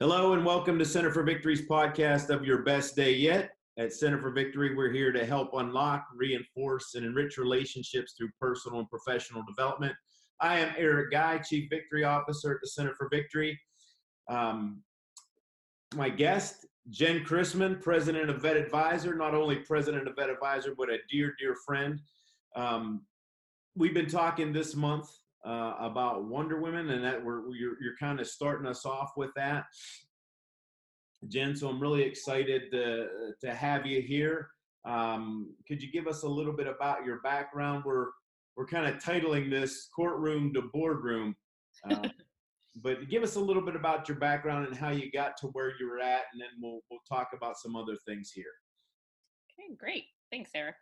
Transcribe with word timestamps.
Hello 0.00 0.32
and 0.32 0.46
welcome 0.46 0.78
to 0.78 0.84
Center 0.84 1.10
for 1.10 1.24
Victory's 1.24 1.66
podcast 1.66 2.30
of 2.30 2.44
Your 2.44 2.58
Best 2.62 2.94
Day 2.94 3.14
Yet. 3.14 3.50
At 3.80 3.92
Center 3.92 4.20
for 4.20 4.30
Victory, 4.30 4.76
we're 4.76 4.92
here 4.92 5.10
to 5.10 5.26
help 5.26 5.54
unlock, 5.54 6.06
reinforce, 6.14 6.94
and 6.94 7.04
enrich 7.04 7.36
relationships 7.36 8.14
through 8.16 8.28
personal 8.40 8.78
and 8.78 8.88
professional 8.88 9.42
development. 9.42 9.96
I 10.40 10.60
am 10.60 10.72
Eric 10.78 11.10
Guy, 11.10 11.38
Chief 11.38 11.68
Victory 11.68 12.04
Officer 12.04 12.52
at 12.52 12.58
the 12.62 12.68
Center 12.68 12.94
for 12.94 13.08
Victory. 13.08 13.58
Um, 14.28 14.84
my 15.96 16.10
guest, 16.10 16.64
Jen 16.90 17.24
Chrisman, 17.24 17.82
President 17.82 18.30
of 18.30 18.40
Vet 18.40 18.56
Advisor, 18.56 19.16
not 19.16 19.34
only 19.34 19.56
President 19.56 20.06
of 20.06 20.14
Vet 20.14 20.30
Advisor, 20.30 20.76
but 20.78 20.90
a 20.90 20.98
dear, 21.10 21.34
dear 21.40 21.56
friend. 21.66 21.98
Um, 22.54 23.04
we've 23.74 23.94
been 23.94 24.08
talking 24.08 24.52
this 24.52 24.76
month 24.76 25.10
uh, 25.44 25.74
about 25.78 26.24
Wonder 26.24 26.60
Women, 26.60 26.90
and 26.90 27.04
that 27.04 27.22
we're 27.22 27.42
you're, 27.54 27.80
you're 27.80 27.96
kind 27.98 28.20
of 28.20 28.26
starting 28.26 28.66
us 28.66 28.84
off 28.84 29.12
with 29.16 29.30
that, 29.36 29.64
Jen. 31.28 31.56
So 31.56 31.68
I'm 31.68 31.80
really 31.80 32.02
excited 32.02 32.70
to 32.72 33.08
to 33.40 33.54
have 33.54 33.86
you 33.86 34.02
here. 34.02 34.48
Um, 34.84 35.54
could 35.66 35.82
you 35.82 35.90
give 35.90 36.06
us 36.06 36.22
a 36.22 36.28
little 36.28 36.52
bit 36.52 36.66
about 36.66 37.04
your 37.04 37.20
background? 37.20 37.84
We're 37.84 38.08
we're 38.56 38.66
kind 38.66 38.86
of 38.86 39.02
titling 39.02 39.50
this 39.50 39.88
"Courtroom 39.94 40.52
to 40.54 40.62
Boardroom," 40.72 41.36
uh, 41.90 42.08
but 42.82 43.08
give 43.08 43.22
us 43.22 43.36
a 43.36 43.40
little 43.40 43.62
bit 43.62 43.76
about 43.76 44.08
your 44.08 44.18
background 44.18 44.66
and 44.66 44.76
how 44.76 44.90
you 44.90 45.10
got 45.10 45.36
to 45.38 45.48
where 45.48 45.72
you 45.78 45.88
were 45.88 46.00
at, 46.00 46.22
and 46.32 46.40
then 46.40 46.48
we'll 46.60 46.80
we'll 46.90 47.00
talk 47.08 47.28
about 47.34 47.58
some 47.58 47.76
other 47.76 47.96
things 48.06 48.32
here. 48.34 48.44
Okay, 49.58 49.74
great. 49.76 50.04
Thanks, 50.30 50.50
Eric. 50.54 50.76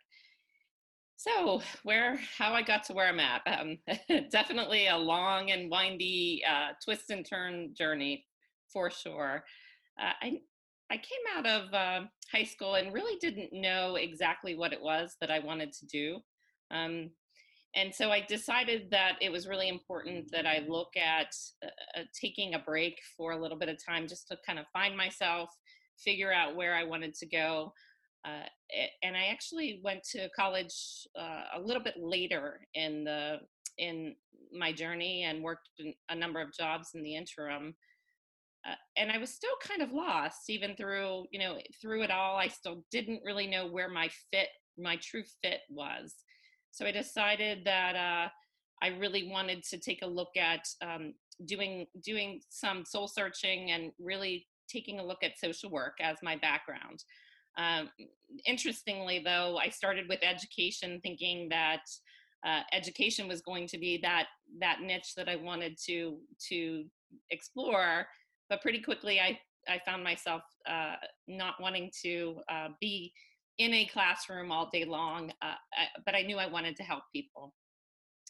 So, 1.19 1.61
where, 1.81 2.19
how 2.37 2.53
I 2.53 2.61
got 2.61 2.83
to 2.85 2.93
where 2.93 3.07
I'm 3.07 3.19
at, 3.19 3.41
um, 3.47 3.79
definitely 4.29 4.87
a 4.87 4.95
long 4.97 5.49
and 5.49 5.69
windy 5.69 6.43
uh, 6.47 6.73
twist 6.83 7.09
and 7.09 7.25
turn 7.25 7.73
journey 7.75 8.23
for 8.71 8.91
sure. 8.91 9.43
Uh, 9.99 10.11
I, 10.21 10.39
I 10.91 10.97
came 10.97 11.35
out 11.35 11.47
of 11.47 11.73
uh, 11.73 12.05
high 12.31 12.43
school 12.43 12.75
and 12.75 12.93
really 12.93 13.17
didn't 13.19 13.51
know 13.51 13.95
exactly 13.95 14.55
what 14.55 14.73
it 14.73 14.81
was 14.81 15.15
that 15.19 15.31
I 15.31 15.39
wanted 15.39 15.73
to 15.73 15.87
do. 15.87 16.19
Um, 16.69 17.09
and 17.75 17.93
so 17.93 18.11
I 18.11 18.21
decided 18.21 18.91
that 18.91 19.17
it 19.19 19.31
was 19.31 19.47
really 19.47 19.69
important 19.69 20.31
that 20.31 20.45
I 20.45 20.65
look 20.67 20.95
at 20.95 21.35
uh, 21.63 21.99
uh, 21.99 22.03
taking 22.19 22.53
a 22.53 22.59
break 22.59 22.99
for 23.17 23.31
a 23.31 23.41
little 23.41 23.57
bit 23.57 23.69
of 23.69 23.83
time 23.83 24.07
just 24.07 24.27
to 24.27 24.37
kind 24.45 24.59
of 24.59 24.67
find 24.71 24.95
myself, 24.95 25.49
figure 25.97 26.31
out 26.31 26.55
where 26.55 26.75
I 26.75 26.83
wanted 26.83 27.15
to 27.15 27.25
go. 27.25 27.73
Uh, 28.23 28.45
and 29.01 29.15
I 29.15 29.27
actually 29.27 29.79
went 29.83 30.03
to 30.11 30.29
college 30.35 31.07
uh, 31.17 31.43
a 31.55 31.59
little 31.59 31.83
bit 31.83 31.95
later 31.97 32.61
in 32.73 33.03
the 33.03 33.37
in 33.77 34.15
my 34.51 34.71
journey 34.71 35.23
and 35.23 35.43
worked 35.43 35.69
a 36.09 36.15
number 36.15 36.41
of 36.41 36.53
jobs 36.53 36.89
in 36.95 37.03
the 37.03 37.15
interim. 37.15 37.75
Uh, 38.67 38.75
and 38.97 39.11
I 39.11 39.17
was 39.17 39.31
still 39.31 39.55
kind 39.61 39.81
of 39.81 39.91
lost, 39.91 40.49
even 40.49 40.75
through 40.75 41.25
you 41.31 41.39
know 41.39 41.59
through 41.81 42.03
it 42.03 42.11
all. 42.11 42.37
I 42.37 42.47
still 42.47 42.83
didn't 42.91 43.21
really 43.23 43.47
know 43.47 43.67
where 43.67 43.89
my 43.89 44.09
fit, 44.31 44.49
my 44.77 44.97
true 44.97 45.23
fit 45.41 45.61
was. 45.69 46.13
So 46.71 46.85
I 46.85 46.91
decided 46.91 47.59
that 47.65 47.95
uh, 47.95 48.29
I 48.81 48.89
really 48.97 49.29
wanted 49.31 49.63
to 49.63 49.79
take 49.79 50.01
a 50.01 50.07
look 50.07 50.35
at 50.37 50.61
um, 50.81 51.13
doing 51.45 51.87
doing 52.03 52.41
some 52.49 52.83
soul 52.85 53.07
searching 53.07 53.71
and 53.71 53.91
really 53.99 54.47
taking 54.69 54.99
a 54.99 55.05
look 55.05 55.23
at 55.23 55.39
social 55.39 55.69
work 55.69 55.93
as 56.01 56.17
my 56.21 56.35
background. 56.35 57.03
Um, 57.57 57.89
interestingly, 58.45 59.21
though, 59.23 59.57
I 59.57 59.69
started 59.69 60.07
with 60.07 60.19
education 60.21 60.99
thinking 61.01 61.49
that 61.49 61.81
uh, 62.45 62.61
education 62.71 63.27
was 63.27 63.41
going 63.41 63.67
to 63.67 63.77
be 63.77 63.97
that 64.03 64.27
that 64.59 64.81
niche 64.81 65.13
that 65.15 65.27
I 65.27 65.35
wanted 65.35 65.77
to 65.87 66.19
to 66.49 66.85
explore, 67.31 68.07
but 68.49 68.61
pretty 68.61 68.79
quickly 68.79 69.19
I 69.19 69.39
I 69.67 69.81
found 69.85 70.03
myself 70.03 70.43
uh, 70.67 70.95
not 71.27 71.55
wanting 71.59 71.91
to 72.03 72.39
uh, 72.49 72.69
be 72.79 73.11
in 73.57 73.73
a 73.73 73.85
classroom 73.85 74.51
all 74.51 74.69
day 74.71 74.85
long, 74.85 75.31
uh, 75.41 75.55
I, 75.73 75.87
but 76.05 76.15
I 76.15 76.21
knew 76.21 76.37
I 76.37 76.45
wanted 76.45 76.75
to 76.77 76.83
help 76.83 77.03
people. 77.11 77.53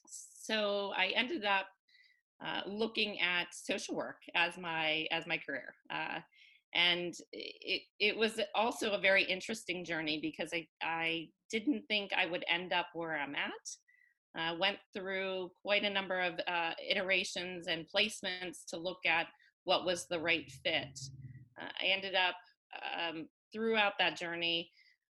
So 0.08 0.94
I 0.96 1.08
ended 1.16 1.44
up 1.44 1.68
uh, 2.44 2.62
looking 2.66 3.20
at 3.20 3.48
social 3.52 3.96
work 3.96 4.22
as 4.36 4.58
my 4.58 5.06
as 5.12 5.28
my 5.28 5.38
career. 5.38 5.76
And 6.74 7.14
it, 7.32 7.82
it 8.00 8.18
was 8.18 8.40
also 8.54 8.92
a 8.92 9.00
very 9.00 9.24
interesting 9.24 9.86
journey 9.86 10.20
because 10.22 10.52
I, 10.54 10.68
I 10.82 11.30
didn't 11.50 11.84
think 11.88 12.12
I 12.14 12.26
would 12.26 12.46
end 12.50 12.74
up 12.74 12.88
where 12.94 13.18
I'm 13.18 13.36
at. 13.36 13.52
Uh, 14.38 14.56
went 14.60 14.78
through 14.96 15.50
quite 15.64 15.84
a 15.84 15.90
number 15.90 16.20
of 16.20 16.34
uh, 16.48 16.72
iterations 16.88 17.68
and 17.68 17.88
placements 17.94 18.66
to 18.68 18.78
look 18.78 19.00
at 19.08 19.28
what 19.64 19.86
was 19.86 20.06
the 20.08 20.20
right 20.20 20.52
fit. 20.64 21.00
Uh, 21.60 21.70
I 21.82 21.88
ended 21.88 22.14
up 22.14 22.36
um, 23.10 23.28
throughout 23.52 23.94
that 23.98 24.18
journey. 24.18 24.70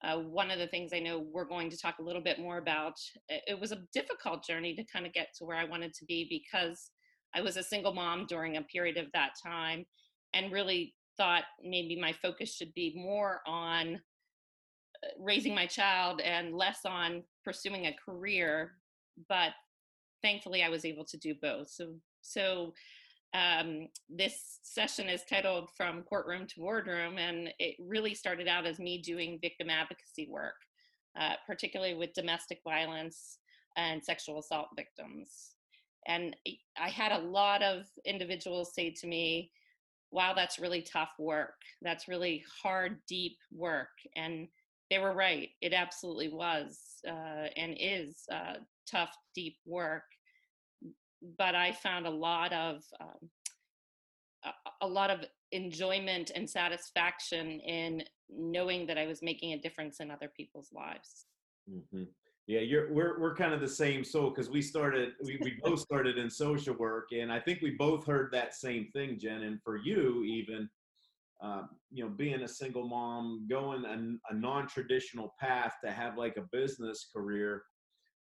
Uh, 0.04 0.18
one 0.18 0.52
of 0.52 0.60
the 0.60 0.68
things 0.68 0.92
I 0.94 1.00
know 1.00 1.26
we're 1.32 1.48
going 1.48 1.68
to 1.70 1.76
talk 1.76 1.96
a 1.98 2.02
little 2.02 2.22
bit 2.22 2.38
more 2.38 2.58
about, 2.58 2.94
it 3.28 3.58
was 3.58 3.72
a 3.72 3.82
difficult 3.92 4.46
journey 4.46 4.76
to 4.76 4.84
kind 4.84 5.06
of 5.06 5.12
get 5.12 5.28
to 5.38 5.44
where 5.44 5.56
I 5.56 5.64
wanted 5.64 5.92
to 5.94 6.04
be 6.04 6.26
because 6.30 6.90
I 7.34 7.40
was 7.40 7.56
a 7.56 7.62
single 7.62 7.92
mom 7.92 8.26
during 8.28 8.56
a 8.56 8.62
period 8.62 8.96
of 8.96 9.06
that 9.12 9.32
time 9.44 9.84
and 10.34 10.52
really 10.52 10.94
thought 11.18 11.44
maybe 11.62 12.00
my 12.00 12.12
focus 12.12 12.54
should 12.54 12.72
be 12.74 12.94
more 12.96 13.42
on 13.46 13.96
uh, 15.04 15.08
raising 15.20 15.54
my 15.54 15.66
child 15.66 16.20
and 16.22 16.54
less 16.54 16.80
on 16.86 17.22
pursuing 17.44 17.86
a 17.86 17.96
career 18.04 18.72
but 19.28 19.50
thankfully 20.22 20.62
i 20.62 20.68
was 20.68 20.84
able 20.84 21.04
to 21.04 21.18
do 21.18 21.34
both. 21.42 21.68
So 21.68 21.94
so 22.22 22.72
um, 23.34 23.88
this 24.08 24.58
session 24.62 25.08
is 25.08 25.22
titled 25.28 25.68
from 25.76 26.02
courtroom 26.04 26.46
to 26.46 26.60
boardroom 26.60 27.18
and 27.18 27.52
it 27.58 27.76
really 27.78 28.14
started 28.14 28.48
out 28.48 28.66
as 28.66 28.78
me 28.78 29.02
doing 29.02 29.38
victim 29.42 29.68
advocacy 29.68 30.26
work 30.30 30.54
uh, 31.18 31.34
particularly 31.46 31.94
with 31.94 32.12
domestic 32.14 32.60
violence 32.64 33.38
and 33.76 34.04
sexual 34.04 34.38
assault 34.38 34.68
victims. 34.76 35.54
And 36.06 36.36
i 36.80 36.88
had 36.88 37.12
a 37.12 37.18
lot 37.18 37.62
of 37.62 37.84
individuals 38.06 38.74
say 38.74 38.90
to 38.90 39.06
me 39.06 39.50
wow, 40.10 40.32
that's 40.34 40.58
really 40.58 40.82
tough 40.82 41.12
work. 41.18 41.54
That's 41.82 42.08
really 42.08 42.44
hard, 42.62 42.98
deep 43.06 43.36
work. 43.52 43.90
And 44.16 44.48
they 44.90 44.98
were 44.98 45.14
right. 45.14 45.50
It 45.60 45.72
absolutely 45.72 46.28
was 46.28 46.78
uh, 47.06 47.48
and 47.56 47.76
is 47.78 48.22
uh, 48.32 48.54
tough, 48.90 49.14
deep 49.34 49.56
work. 49.66 50.04
But 51.36 51.54
I 51.54 51.72
found 51.72 52.06
a 52.06 52.10
lot 52.10 52.52
of 52.52 52.82
um, 53.00 53.28
a, 54.80 54.86
lot 54.86 55.10
of 55.10 55.24
enjoyment 55.52 56.30
and 56.34 56.48
satisfaction 56.48 57.60
in 57.60 58.04
knowing 58.30 58.86
that 58.86 58.98
I 58.98 59.06
was 59.06 59.22
making 59.22 59.52
a 59.52 59.58
difference 59.58 60.00
in 60.00 60.10
other 60.10 60.30
people's 60.34 60.70
lives. 60.72 61.26
Mm-hmm. 61.70 62.04
Yeah, 62.48 62.60
you're 62.60 62.90
we're 62.90 63.20
we're 63.20 63.36
kind 63.36 63.52
of 63.52 63.60
the 63.60 63.68
same 63.68 64.02
soul 64.02 64.30
because 64.30 64.48
we 64.48 64.62
started 64.62 65.10
we, 65.22 65.38
we 65.42 65.58
both 65.62 65.80
started 65.80 66.16
in 66.16 66.30
social 66.30 66.74
work 66.74 67.08
and 67.12 67.30
I 67.30 67.38
think 67.38 67.60
we 67.60 67.72
both 67.72 68.06
heard 68.06 68.30
that 68.32 68.54
same 68.54 68.88
thing, 68.94 69.18
Jen. 69.20 69.42
And 69.42 69.62
for 69.62 69.76
you, 69.76 70.24
even 70.24 70.68
uh, 71.42 71.64
you 71.92 72.02
know, 72.02 72.10
being 72.10 72.42
a 72.42 72.48
single 72.48 72.88
mom, 72.88 73.46
going 73.48 73.84
a, 73.84 74.32
a 74.32 74.34
non-traditional 74.34 75.34
path 75.38 75.74
to 75.84 75.90
have 75.90 76.16
like 76.16 76.36
a 76.38 76.48
business 76.50 77.10
career, 77.14 77.62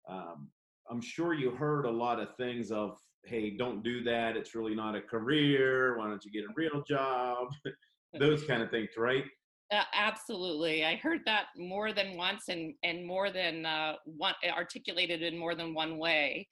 um, 0.08 0.48
I'm 0.88 1.00
sure 1.00 1.34
you 1.34 1.50
heard 1.50 1.84
a 1.84 1.90
lot 1.90 2.20
of 2.20 2.34
things 2.36 2.70
of, 2.70 2.96
hey, 3.24 3.50
don't 3.50 3.82
do 3.82 4.02
that. 4.04 4.36
It's 4.36 4.54
really 4.54 4.74
not 4.74 4.94
a 4.96 5.00
career. 5.02 5.98
Why 5.98 6.06
don't 6.08 6.24
you 6.24 6.30
get 6.30 6.48
a 6.48 6.54
real 6.56 6.82
job? 6.88 7.48
Those 8.18 8.44
kind 8.44 8.62
of 8.62 8.70
things, 8.70 8.90
right? 8.96 9.24
Uh, 9.72 9.84
absolutely. 9.94 10.84
I 10.84 10.96
heard 10.96 11.20
that 11.24 11.46
more 11.56 11.92
than 11.94 12.16
once 12.16 12.48
and, 12.48 12.74
and 12.84 13.06
more 13.06 13.30
than 13.30 13.64
uh, 13.64 13.94
one 14.04 14.34
articulated 14.54 15.22
in 15.22 15.38
more 15.38 15.54
than 15.54 15.72
one 15.72 15.96
way. 15.96 16.46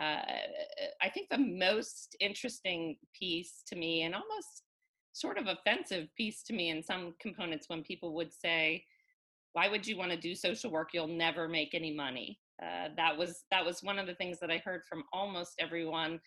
Uh, 0.00 0.22
I 1.02 1.08
think 1.12 1.28
the 1.30 1.38
most 1.38 2.16
interesting 2.20 2.96
piece 3.18 3.62
to 3.66 3.76
me, 3.76 4.02
and 4.02 4.14
almost 4.14 4.62
sort 5.12 5.36
of 5.36 5.48
offensive 5.48 6.08
piece 6.16 6.44
to 6.44 6.52
me 6.52 6.70
in 6.70 6.82
some 6.82 7.14
components, 7.20 7.68
when 7.68 7.82
people 7.82 8.14
would 8.14 8.32
say, 8.32 8.84
"Why 9.52 9.68
would 9.68 9.84
you 9.86 9.96
want 9.98 10.12
to 10.12 10.16
do 10.16 10.36
social 10.36 10.70
work? 10.70 10.90
You'll 10.94 11.08
never 11.08 11.48
make 11.48 11.74
any 11.74 11.92
money." 11.92 12.38
Uh, 12.62 12.90
that 12.96 13.18
was 13.18 13.44
that 13.50 13.66
was 13.66 13.82
one 13.82 13.98
of 13.98 14.06
the 14.06 14.14
things 14.14 14.38
that 14.40 14.50
I 14.50 14.58
heard 14.58 14.82
from 14.88 15.02
almost 15.12 15.54
everyone. 15.58 16.20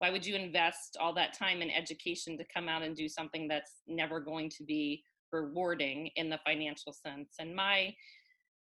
Why 0.00 0.10
would 0.10 0.26
you 0.26 0.34
invest 0.34 0.96
all 1.00 1.14
that 1.14 1.38
time 1.38 1.62
in 1.62 1.70
education 1.70 2.36
to 2.36 2.44
come 2.52 2.68
out 2.68 2.82
and 2.82 2.96
do 2.96 3.08
something 3.08 3.46
that's 3.46 3.82
never 3.86 4.18
going 4.18 4.50
to 4.50 4.64
be 4.64 5.04
rewarding 5.42 6.10
in 6.16 6.30
the 6.30 6.38
financial 6.46 6.92
sense 6.92 7.34
and 7.38 7.54
my 7.54 7.94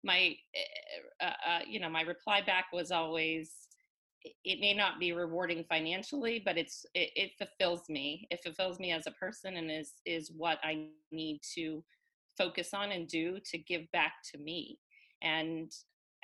my 0.03 0.35
uh, 1.21 1.25
uh, 1.25 1.59
you 1.67 1.79
know 1.79 1.89
my 1.89 2.01
reply 2.01 2.41
back 2.41 2.65
was 2.73 2.91
always 2.91 3.51
it 4.45 4.59
may 4.61 4.73
not 4.73 4.99
be 4.99 5.11
rewarding 5.11 5.65
financially 5.67 6.41
but 6.43 6.57
it's 6.57 6.85
it, 6.93 7.09
it, 7.15 7.31
fulfills 7.37 7.89
me. 7.89 8.27
It 8.31 8.41
fulfills 8.43 8.79
me 8.79 8.91
as 8.91 9.07
a 9.07 9.11
person 9.11 9.57
and 9.57 9.69
is 9.69 9.93
is 10.05 10.31
what 10.35 10.59
i 10.63 10.87
need 11.11 11.41
to 11.55 11.83
focus 12.37 12.73
on 12.73 12.91
and 12.91 13.07
do 13.07 13.39
to 13.51 13.57
give 13.57 13.91
back 13.91 14.13
to 14.31 14.37
me. 14.37 14.79
And 15.21 15.71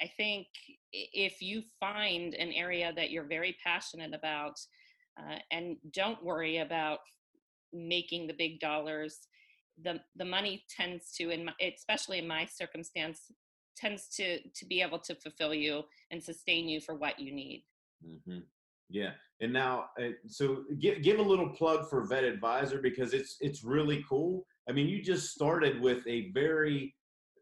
i 0.02 0.10
think 0.18 0.48
if 0.92 1.42
you 1.42 1.62
find 1.80 2.34
an 2.34 2.52
area 2.52 2.94
that 2.96 3.12
you're 3.12 3.28
very 3.28 3.56
passionate 3.64 4.14
about 4.14 4.60
uh, 5.20 5.40
and 5.52 5.76
don't 5.92 6.24
worry 6.24 6.58
about 6.60 7.00
making 7.74 8.28
the 8.28 8.34
big 8.34 8.60
dollars 8.60 9.28
the 9.84 10.00
the 10.16 10.26
money 10.26 10.64
tends 10.70 11.14
to 11.14 11.30
in 11.30 11.46
my, 11.46 11.54
especially 11.76 12.20
in 12.20 12.28
my 12.28 12.46
circumstance 12.46 13.31
tends 13.78 14.10
to 14.10 14.40
to 14.56 14.66
be 14.66 14.81
able 14.81 15.00
to 15.00 15.16
fulfill 15.16 15.54
you 15.54 15.84
and 16.12 16.24
sustain 16.24 16.68
you 16.68 16.81
for 16.81 16.96
what 16.96 17.20
you 17.20 17.34
need. 17.34 17.64
Mm-hmm. 18.06 18.40
yeah. 18.90 19.12
And 19.42 19.54
now 19.54 19.86
uh, 20.02 20.10
so 20.28 20.64
give, 20.80 21.02
give 21.02 21.20
a 21.20 21.24
little 21.24 21.50
plug 21.50 21.90
for 21.90 22.06
vet 22.06 22.24
advisor 22.24 22.80
because 22.80 23.14
it's 23.14 23.38
it's 23.40 23.64
really 23.64 24.04
cool. 24.08 24.46
I 24.68 24.74
mean 24.74 24.88
you 24.88 25.02
just 25.02 25.31
started 25.31 25.81
with 25.81 26.06
a 26.08 26.31
very 26.31 26.96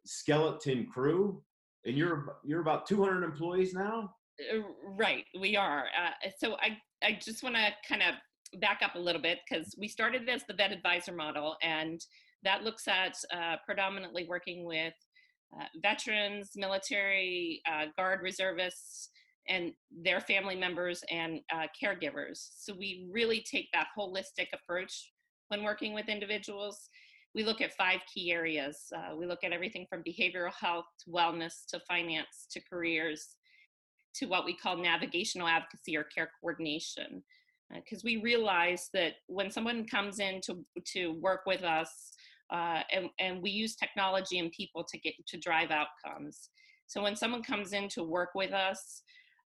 skeleton 0.06 0.88
crew 0.92 1.42
and 1.86 1.98
you're 1.98 2.38
you're 2.44 2.62
about 2.62 2.86
200 2.88 3.24
employees 3.24 3.74
now? 3.74 4.14
Uh, 4.54 4.60
right 4.98 5.26
we 5.40 5.56
are. 5.56 5.86
Uh, 5.86 6.30
so 6.38 6.56
i 6.62 6.78
i 7.04 7.18
just 7.20 7.44
want 7.44 7.56
to 7.56 7.70
kind 7.88 8.04
of 8.04 8.16
back 8.62 8.80
up 8.84 8.96
a 8.96 9.00
little 9.00 9.22
bit 9.22 9.40
because 9.50 9.76
we 9.78 9.88
started 9.88 10.30
as 10.30 10.44
the 10.48 10.54
vet 10.54 10.72
advisor 10.72 11.14
model 11.14 11.56
and 11.62 12.02
that 12.44 12.64
looks 12.64 12.88
at 12.88 13.16
uh, 13.34 13.58
predominantly 13.66 14.26
working 14.28 14.66
with 14.66 14.94
uh, 15.58 15.66
veterans, 15.82 16.52
military, 16.56 17.62
uh, 17.72 17.86
guard 17.96 18.22
reservists, 18.22 19.10
and 19.48 19.72
their 19.92 20.20
family 20.20 20.56
members 20.56 21.04
and 21.10 21.40
uh, 21.54 21.68
caregivers. 21.82 22.50
So 22.58 22.74
we 22.78 23.08
really 23.12 23.46
take 23.50 23.70
that 23.74 23.88
holistic 23.98 24.48
approach 24.54 25.12
when 25.48 25.64
working 25.64 25.94
with 25.94 26.10
individuals. 26.10 26.90
We 27.34 27.44
look 27.44 27.62
at 27.62 27.74
five 27.76 28.00
key 28.14 28.32
areas. 28.32 28.92
Uh, 28.96 29.16
we 29.16 29.26
look 29.26 29.44
at 29.44 29.54
everything 29.54 29.86
from 29.90 30.04
behavioral 30.04 30.54
health 30.60 30.86
to 31.06 31.12
wellness 31.12 31.66
to 31.70 31.80
finance 31.88 32.48
to 32.52 32.62
careers 32.70 33.36
to 34.16 34.26
what 34.26 34.46
we 34.46 34.56
call 34.56 34.76
navigational 34.76 35.48
advocacy 35.48 35.96
or 35.96 36.04
care 36.04 36.30
coordination. 36.42 37.24
Because 37.74 38.00
uh, 38.00 38.06
we 38.06 38.18
realize 38.18 38.90
that 38.94 39.14
when 39.28 39.52
someone 39.52 39.86
comes 39.86 40.20
in 40.20 40.42
to, 40.46 40.66
to 40.94 41.14
work 41.22 41.42
with 41.46 41.64
us, 41.64 42.14
uh, 42.52 42.82
and, 42.92 43.10
and 43.20 43.42
we 43.42 43.52
use 43.52 43.76
technology 43.76 44.40
and 44.40 44.52
people 44.52 44.84
to 44.84 44.98
get 45.00 45.14
to 45.28 45.38
drive 45.38 45.70
outcomes. 45.72 46.50
So 46.88 47.04
when 47.04 47.16
someone 47.16 47.44
comes 47.44 47.74
in 47.74 47.90
to 47.90 48.04
work 48.04 48.30
with 48.36 48.54
us, 48.54 49.04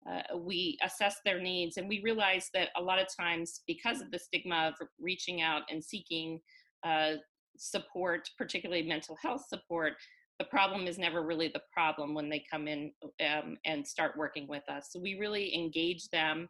uh, 0.09 0.37
we 0.37 0.79
assess 0.83 1.17
their 1.25 1.41
needs 1.41 1.77
and 1.77 1.89
we 1.89 2.01
realize 2.03 2.49
that 2.55 2.69
a 2.77 2.83
lot 2.83 2.99
of 2.99 3.07
times 3.15 3.63
because 3.67 4.01
of 4.01 4.11
the 4.11 4.19
stigma 4.19 4.69
of 4.69 4.89
reaching 4.99 5.43
out 5.43 5.63
and 5.71 5.85
seeking 5.85 6.41
uh, 6.85 7.13
support 7.59 8.29
particularly 8.39 8.83
mental 8.83 9.17
health 9.23 9.45
support 9.47 9.93
the 10.39 10.45
problem 10.47 10.87
is 10.87 10.97
never 10.97 11.23
really 11.23 11.49
the 11.49 11.61
problem 11.71 12.15
when 12.15 12.31
they 12.31 12.43
come 12.51 12.67
in 12.67 12.91
um, 13.29 13.59
and 13.67 13.87
start 13.87 14.17
working 14.17 14.49
with 14.49 14.63
us 14.71 14.89
so 14.91 14.99
we 14.99 15.19
really 15.19 15.55
engage 15.55 16.09
them 16.09 16.49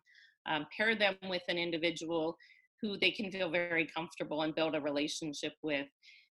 um, 0.48 0.66
pair 0.76 0.94
them 0.94 1.16
with 1.28 1.42
an 1.48 1.58
individual 1.58 2.36
who 2.80 2.96
they 2.98 3.10
can 3.10 3.30
feel 3.30 3.50
very 3.50 3.86
comfortable 3.94 4.42
and 4.42 4.54
build 4.54 4.76
a 4.76 4.80
relationship 4.80 5.52
with 5.62 5.86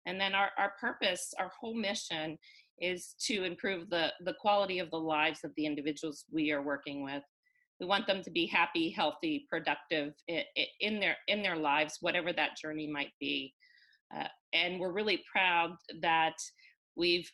and 0.07 0.21
then 0.21 0.35
our, 0.35 0.51
our 0.59 0.73
purpose, 0.81 1.33
our 1.39 1.51
whole 1.59 1.75
mission 1.75 2.39
is 2.79 3.15
to 3.27 3.45
improve 3.45 3.89
the, 3.91 4.13
the 4.25 4.35
quality 4.41 4.79
of 4.79 4.91
the 4.91 4.97
lives 4.97 5.41
of 5.45 5.53
the 5.57 5.67
individuals 5.67 6.25
we 6.31 6.51
are 6.51 6.63
working 6.63 7.05
with. 7.05 7.23
We 7.81 7.87
want 7.87 8.07
them 8.07 8.23
to 8.23 8.31
be 8.31 8.47
happy, 8.47 8.91
healthy, 8.91 9.47
productive 9.51 10.13
in 10.81 11.01
their 11.01 11.17
in 11.27 11.43
their 11.43 11.57
lives, 11.57 11.99
whatever 12.01 12.33
that 12.33 12.57
journey 12.57 12.87
might 12.87 13.11
be. 13.19 13.55
Uh, 14.17 14.29
and 14.53 14.79
we're 14.79 14.93
really 14.93 15.23
proud 15.33 15.75
that 16.01 16.35
we've 16.97 17.29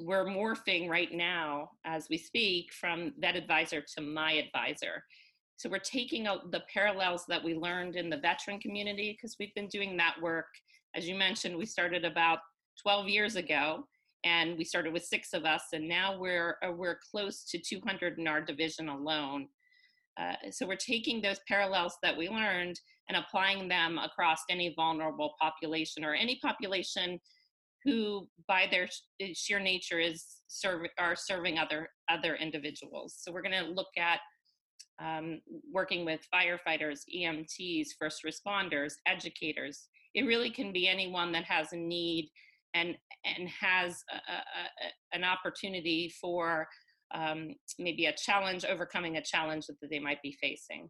we're 0.00 0.24
morphing 0.24 0.88
right 0.88 1.12
now 1.12 1.70
as 1.84 2.08
we 2.08 2.18
speak 2.18 2.72
from 2.72 3.12
vet 3.18 3.36
advisor 3.36 3.84
to 3.96 4.02
my 4.02 4.32
advisor. 4.32 5.04
So 5.56 5.68
we're 5.68 5.78
taking 5.78 6.26
out 6.26 6.50
the 6.50 6.62
parallels 6.72 7.24
that 7.28 7.44
we 7.44 7.54
learned 7.54 7.94
in 7.94 8.10
the 8.10 8.16
veteran 8.16 8.58
community 8.58 9.12
because 9.12 9.36
we've 9.38 9.54
been 9.54 9.68
doing 9.68 9.96
that 9.98 10.20
work 10.20 10.48
as 10.94 11.08
you 11.08 11.14
mentioned, 11.14 11.56
we 11.56 11.66
started 11.66 12.04
about 12.04 12.38
12 12.82 13.08
years 13.08 13.36
ago 13.36 13.86
and 14.24 14.56
we 14.56 14.64
started 14.64 14.92
with 14.92 15.04
six 15.04 15.32
of 15.32 15.44
us 15.44 15.64
and 15.72 15.88
now 15.88 16.18
we're 16.18 16.56
uh, 16.64 16.70
we're 16.72 16.98
close 17.10 17.44
to 17.44 17.58
200 17.58 18.18
in 18.18 18.28
our 18.28 18.40
division 18.40 18.88
alone. 18.88 19.48
Uh, 20.20 20.34
so 20.50 20.66
we're 20.66 20.76
taking 20.76 21.22
those 21.22 21.40
parallels 21.48 21.96
that 22.02 22.16
we 22.16 22.28
learned 22.28 22.78
and 23.08 23.16
applying 23.16 23.68
them 23.68 23.98
across 23.98 24.40
any 24.50 24.74
vulnerable 24.76 25.34
population 25.40 26.04
or 26.04 26.14
any 26.14 26.38
population 26.42 27.18
who 27.84 28.28
by 28.46 28.66
their 28.70 28.88
sheer 29.34 29.58
nature 29.58 29.98
is 29.98 30.24
serve, 30.46 30.82
are 30.98 31.16
serving 31.16 31.58
other 31.58 31.88
other 32.10 32.36
individuals. 32.36 33.16
So 33.18 33.32
we're 33.32 33.42
going 33.42 33.64
to 33.64 33.72
look 33.72 33.88
at 33.98 34.20
um, 35.02 35.40
working 35.72 36.04
with 36.04 36.20
firefighters 36.32 37.00
emts 37.16 37.88
first 37.98 38.22
responders 38.24 38.92
educators 39.06 39.88
it 40.14 40.22
really 40.22 40.50
can 40.50 40.72
be 40.72 40.88
anyone 40.88 41.32
that 41.32 41.44
has 41.44 41.72
a 41.72 41.76
need 41.76 42.30
and 42.74 42.96
and 43.24 43.48
has 43.48 44.02
a, 44.10 44.16
a, 44.16 45.16
an 45.16 45.24
opportunity 45.24 46.12
for 46.20 46.66
um, 47.14 47.54
maybe 47.78 48.06
a 48.06 48.14
challenge 48.14 48.64
overcoming 48.64 49.16
a 49.16 49.22
challenge 49.22 49.66
that 49.66 49.76
they 49.90 49.98
might 49.98 50.22
be 50.22 50.36
facing. 50.40 50.88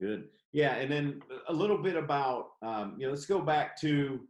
Good. 0.00 0.28
Yeah 0.52 0.74
and 0.74 0.90
then 0.90 1.22
a 1.48 1.52
little 1.52 1.78
bit 1.78 1.96
about 1.96 2.50
um, 2.62 2.96
you 2.98 3.06
know 3.06 3.12
let's 3.12 3.26
go 3.26 3.40
back 3.40 3.78
to 3.80 4.20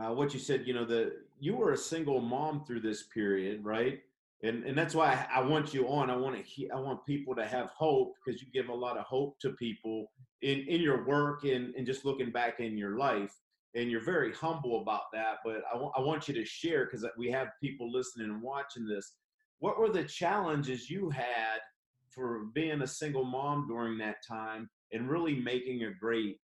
uh, 0.00 0.12
what 0.12 0.32
you 0.32 0.40
said 0.40 0.66
you 0.66 0.74
know 0.74 0.84
the 0.84 1.12
you 1.40 1.56
were 1.56 1.72
a 1.72 1.76
single 1.76 2.20
mom 2.20 2.64
through 2.64 2.80
this 2.80 3.04
period 3.04 3.64
right 3.64 4.00
and 4.42 4.64
and 4.64 4.76
that's 4.76 4.94
why 4.94 5.26
I, 5.34 5.40
want 5.40 5.72
you 5.72 5.88
on. 5.88 6.10
I 6.10 6.16
want 6.16 6.36
to 6.36 6.68
I 6.70 6.78
want 6.78 7.04
people 7.06 7.34
to 7.36 7.46
have 7.46 7.70
hope 7.70 8.12
because 8.24 8.42
you 8.42 8.48
give 8.52 8.68
a 8.68 8.74
lot 8.74 8.98
of 8.98 9.04
hope 9.04 9.38
to 9.40 9.50
people 9.52 10.10
in 10.42 10.60
in 10.68 10.82
your 10.82 11.06
work 11.06 11.44
and 11.44 11.74
and 11.74 11.86
just 11.86 12.04
looking 12.04 12.30
back 12.30 12.60
in 12.60 12.76
your 12.76 12.98
life. 12.98 13.34
And 13.74 13.90
you're 13.90 14.04
very 14.04 14.32
humble 14.32 14.80
about 14.80 15.02
that. 15.12 15.38
But 15.44 15.56
I, 15.70 15.74
w- 15.74 15.92
I 15.94 16.00
want 16.00 16.28
you 16.28 16.34
to 16.34 16.46
share 16.46 16.86
because 16.86 17.06
we 17.18 17.30
have 17.30 17.48
people 17.62 17.92
listening 17.92 18.30
and 18.30 18.40
watching 18.40 18.86
this. 18.86 19.16
What 19.58 19.78
were 19.78 19.90
the 19.90 20.04
challenges 20.04 20.88
you 20.88 21.10
had 21.10 21.60
for 22.08 22.46
being 22.54 22.80
a 22.80 22.86
single 22.86 23.24
mom 23.24 23.68
during 23.68 23.98
that 23.98 24.16
time 24.26 24.70
and 24.92 25.10
really 25.10 25.34
making 25.34 25.84
a 25.84 25.92
great 25.92 26.38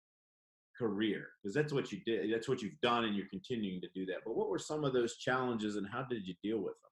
career 0.79 1.29
because 1.43 1.55
that's 1.55 1.73
what 1.73 1.93
you 1.93 2.01
did 2.07 2.33
that's 2.33 2.49
what 2.49 2.63
you've 2.63 2.81
done 2.83 3.05
and 3.05 3.15
you're 3.15 3.29
continuing 3.29 3.81
to 3.81 3.89
do 3.95 4.07
that 4.07 4.17
but 4.25 4.35
what 4.35 4.49
were 4.49 4.59
some 4.59 4.85
of 4.85 4.93
those 4.93 5.17
challenges 5.17 5.77
and 5.77 5.87
how 5.87 6.03
did 6.03 6.27
you 6.27 6.35
deal 6.43 6.59
with 6.59 6.75
them 6.83 6.92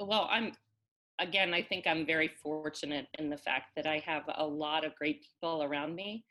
well, 0.00 0.28
I'm 0.30 0.52
again, 1.20 1.52
I 1.52 1.62
think 1.62 1.86
I'm 1.86 2.06
very 2.06 2.28
fortunate 2.28 3.06
in 3.18 3.28
the 3.28 3.36
fact 3.36 3.72
that 3.76 3.86
I 3.86 4.02
have 4.06 4.22
a 4.36 4.46
lot 4.46 4.84
of 4.84 4.94
great 4.96 5.22
people 5.22 5.62
around 5.62 5.94
me. 5.94 6.24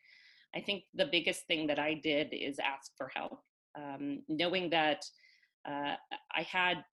I 0.56 0.62
think 0.62 0.84
the 0.96 1.06
biggest 1.06 1.46
thing 1.46 1.68
that 1.68 1.78
I 1.78 1.94
did 1.94 2.30
is 2.32 2.58
ask 2.58 2.92
for 2.98 3.12
help, 3.16 3.40
um, 3.78 4.24
knowing 4.28 4.72
that 4.72 5.06
uh, 5.68 5.94
I 6.36 6.42
had 6.42 6.84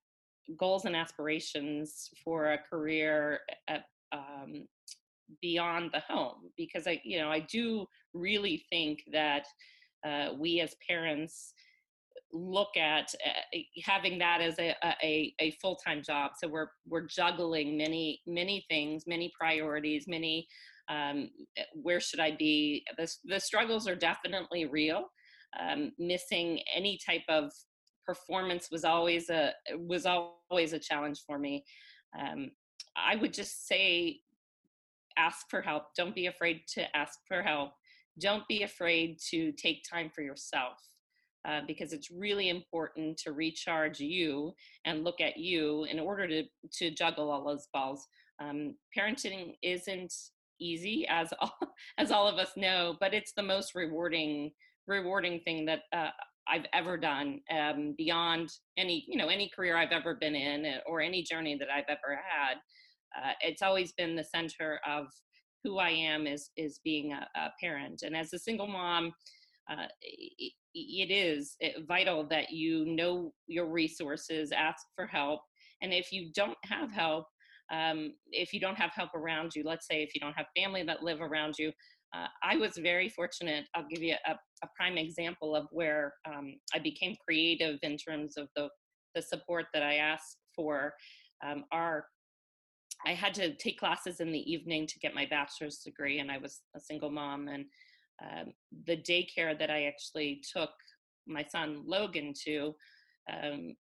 goals 0.58 0.84
and 0.84 0.94
aspirations 0.94 2.10
for 2.22 2.52
a 2.52 2.58
career 2.58 3.40
at, 3.66 3.84
um, 4.12 4.66
beyond 5.40 5.90
the 5.92 6.00
home 6.00 6.50
because 6.56 6.86
I, 6.86 7.00
you 7.02 7.18
know, 7.18 7.30
I 7.30 7.40
do 7.40 7.86
really 8.12 8.64
think 8.70 9.02
that 9.12 9.46
uh, 10.06 10.34
we 10.38 10.60
as 10.60 10.74
parents 10.86 11.54
look 12.36 12.76
at 12.76 13.12
uh, 13.26 13.58
having 13.84 14.18
that 14.18 14.40
as 14.40 14.58
a, 14.58 14.74
a, 15.02 15.34
a 15.40 15.50
full-time 15.62 16.02
job. 16.02 16.32
So 16.38 16.48
we're 16.48 16.68
we're 16.88 17.06
juggling 17.06 17.76
many 17.76 18.20
many 18.26 18.64
things 18.68 19.04
many 19.06 19.32
priorities 19.38 20.06
many 20.06 20.46
um, 20.88 21.30
where 21.74 22.00
should 22.00 22.20
i 22.20 22.30
be? 22.30 22.84
The, 22.96 23.12
the 23.24 23.40
struggles 23.40 23.88
are 23.88 23.96
definitely 23.96 24.66
real. 24.66 25.06
Um, 25.58 25.92
missing 25.98 26.60
any 26.74 26.98
type 27.04 27.24
of 27.28 27.50
performance 28.04 28.68
was 28.70 28.84
always 28.84 29.30
a 29.30 29.52
was 29.76 30.06
always 30.06 30.72
a 30.72 30.78
challenge 30.78 31.22
for 31.26 31.38
me. 31.38 31.64
Um, 32.18 32.50
i 32.96 33.16
would 33.16 33.32
just 33.32 33.66
say 33.66 34.20
ask 35.18 35.46
for 35.50 35.60
help. 35.60 35.94
Don't 35.96 36.14
be 36.14 36.26
afraid 36.26 36.60
to 36.74 36.96
ask 36.96 37.18
for 37.26 37.42
help. 37.42 37.72
Don't 38.18 38.46
be 38.48 38.62
afraid 38.62 39.18
to 39.30 39.52
take 39.52 39.82
time 39.90 40.10
for 40.14 40.22
yourself 40.22 40.78
uh, 41.46 41.60
because 41.66 41.92
it's 41.92 42.10
really 42.10 42.48
important 42.48 43.16
to 43.18 43.32
recharge 43.32 44.00
you 44.00 44.52
and 44.84 45.04
look 45.04 45.20
at 45.20 45.36
you 45.36 45.84
in 45.84 46.00
order 46.00 46.26
to 46.26 46.42
to 46.72 46.90
juggle 46.90 47.30
all 47.30 47.44
those 47.44 47.68
balls. 47.72 48.06
Um, 48.40 48.74
parenting 48.96 49.54
isn't 49.62 50.12
easy, 50.60 51.06
as 51.08 51.32
all, 51.40 51.56
as 51.98 52.10
all 52.10 52.26
of 52.26 52.38
us 52.38 52.50
know, 52.56 52.96
but 53.00 53.14
it's 53.14 53.32
the 53.32 53.42
most 53.42 53.74
rewarding 53.74 54.50
rewarding 54.86 55.40
thing 55.40 55.64
that 55.66 55.80
uh, 55.92 56.10
I've 56.48 56.66
ever 56.72 56.96
done 56.96 57.40
um, 57.50 57.94
beyond 57.96 58.50
any 58.76 59.04
you 59.08 59.16
know 59.16 59.28
any 59.28 59.48
career 59.54 59.76
I've 59.76 59.92
ever 59.92 60.14
been 60.14 60.34
in 60.34 60.64
eh, 60.64 60.78
or 60.86 61.00
any 61.00 61.22
journey 61.22 61.56
that 61.58 61.68
I've 61.70 61.88
ever 61.88 62.20
had. 62.28 62.56
Uh, 63.16 63.32
it's 63.40 63.62
always 63.62 63.92
been 63.92 64.16
the 64.16 64.24
center 64.24 64.80
of 64.86 65.06
who 65.62 65.78
I 65.78 65.90
am 65.90 66.26
is 66.26 66.50
is 66.56 66.80
being 66.82 67.12
a, 67.12 67.26
a 67.36 67.52
parent, 67.60 68.02
and 68.02 68.16
as 68.16 68.32
a 68.32 68.38
single 68.38 68.66
mom. 68.66 69.12
Uh, 69.68 69.86
it 71.02 71.12
is 71.12 71.56
vital 71.86 72.26
that 72.28 72.50
you 72.50 72.84
know 72.86 73.32
your 73.46 73.66
resources, 73.66 74.52
ask 74.52 74.78
for 74.94 75.06
help. 75.06 75.40
And 75.82 75.92
if 75.92 76.12
you 76.12 76.30
don't 76.34 76.58
have 76.64 76.90
help, 76.90 77.26
um, 77.72 78.14
if 78.30 78.52
you 78.52 78.60
don't 78.60 78.78
have 78.78 78.90
help 78.94 79.14
around 79.14 79.52
you, 79.54 79.62
let's 79.64 79.86
say 79.86 80.02
if 80.02 80.14
you 80.14 80.20
don't 80.20 80.36
have 80.36 80.46
family 80.56 80.82
that 80.84 81.02
live 81.02 81.20
around 81.20 81.54
you, 81.58 81.72
uh, 82.14 82.28
I 82.42 82.56
was 82.56 82.78
very 82.78 83.08
fortunate. 83.08 83.64
I'll 83.74 83.86
give 83.92 84.02
you 84.02 84.14
a, 84.26 84.32
a 84.32 84.68
prime 84.76 84.96
example 84.96 85.54
of 85.56 85.66
where 85.70 86.14
um, 86.26 86.54
I 86.72 86.78
became 86.78 87.16
creative 87.26 87.78
in 87.82 87.96
terms 87.96 88.36
of 88.36 88.48
the, 88.54 88.68
the 89.14 89.22
support 89.22 89.66
that 89.74 89.82
I 89.82 89.96
asked 89.96 90.38
for. 90.54 90.94
Um, 91.44 91.64
our, 91.72 92.06
I 93.04 93.12
had 93.12 93.34
to 93.34 93.54
take 93.56 93.78
classes 93.78 94.20
in 94.20 94.32
the 94.32 94.50
evening 94.50 94.86
to 94.86 94.98
get 95.00 95.14
my 95.14 95.26
bachelor's 95.26 95.78
degree, 95.78 96.20
and 96.20 96.30
I 96.30 96.38
was 96.38 96.60
a 96.76 96.80
single 96.80 97.10
mom. 97.10 97.48
And 97.48 97.66
um, 98.22 98.52
the 98.86 98.96
daycare 98.96 99.58
that 99.58 99.70
I 99.70 99.84
actually 99.84 100.42
took 100.52 100.70
my 101.26 101.44
son 101.44 101.82
Logan 101.84 102.32
to, 102.44 102.74
um, 103.32 103.74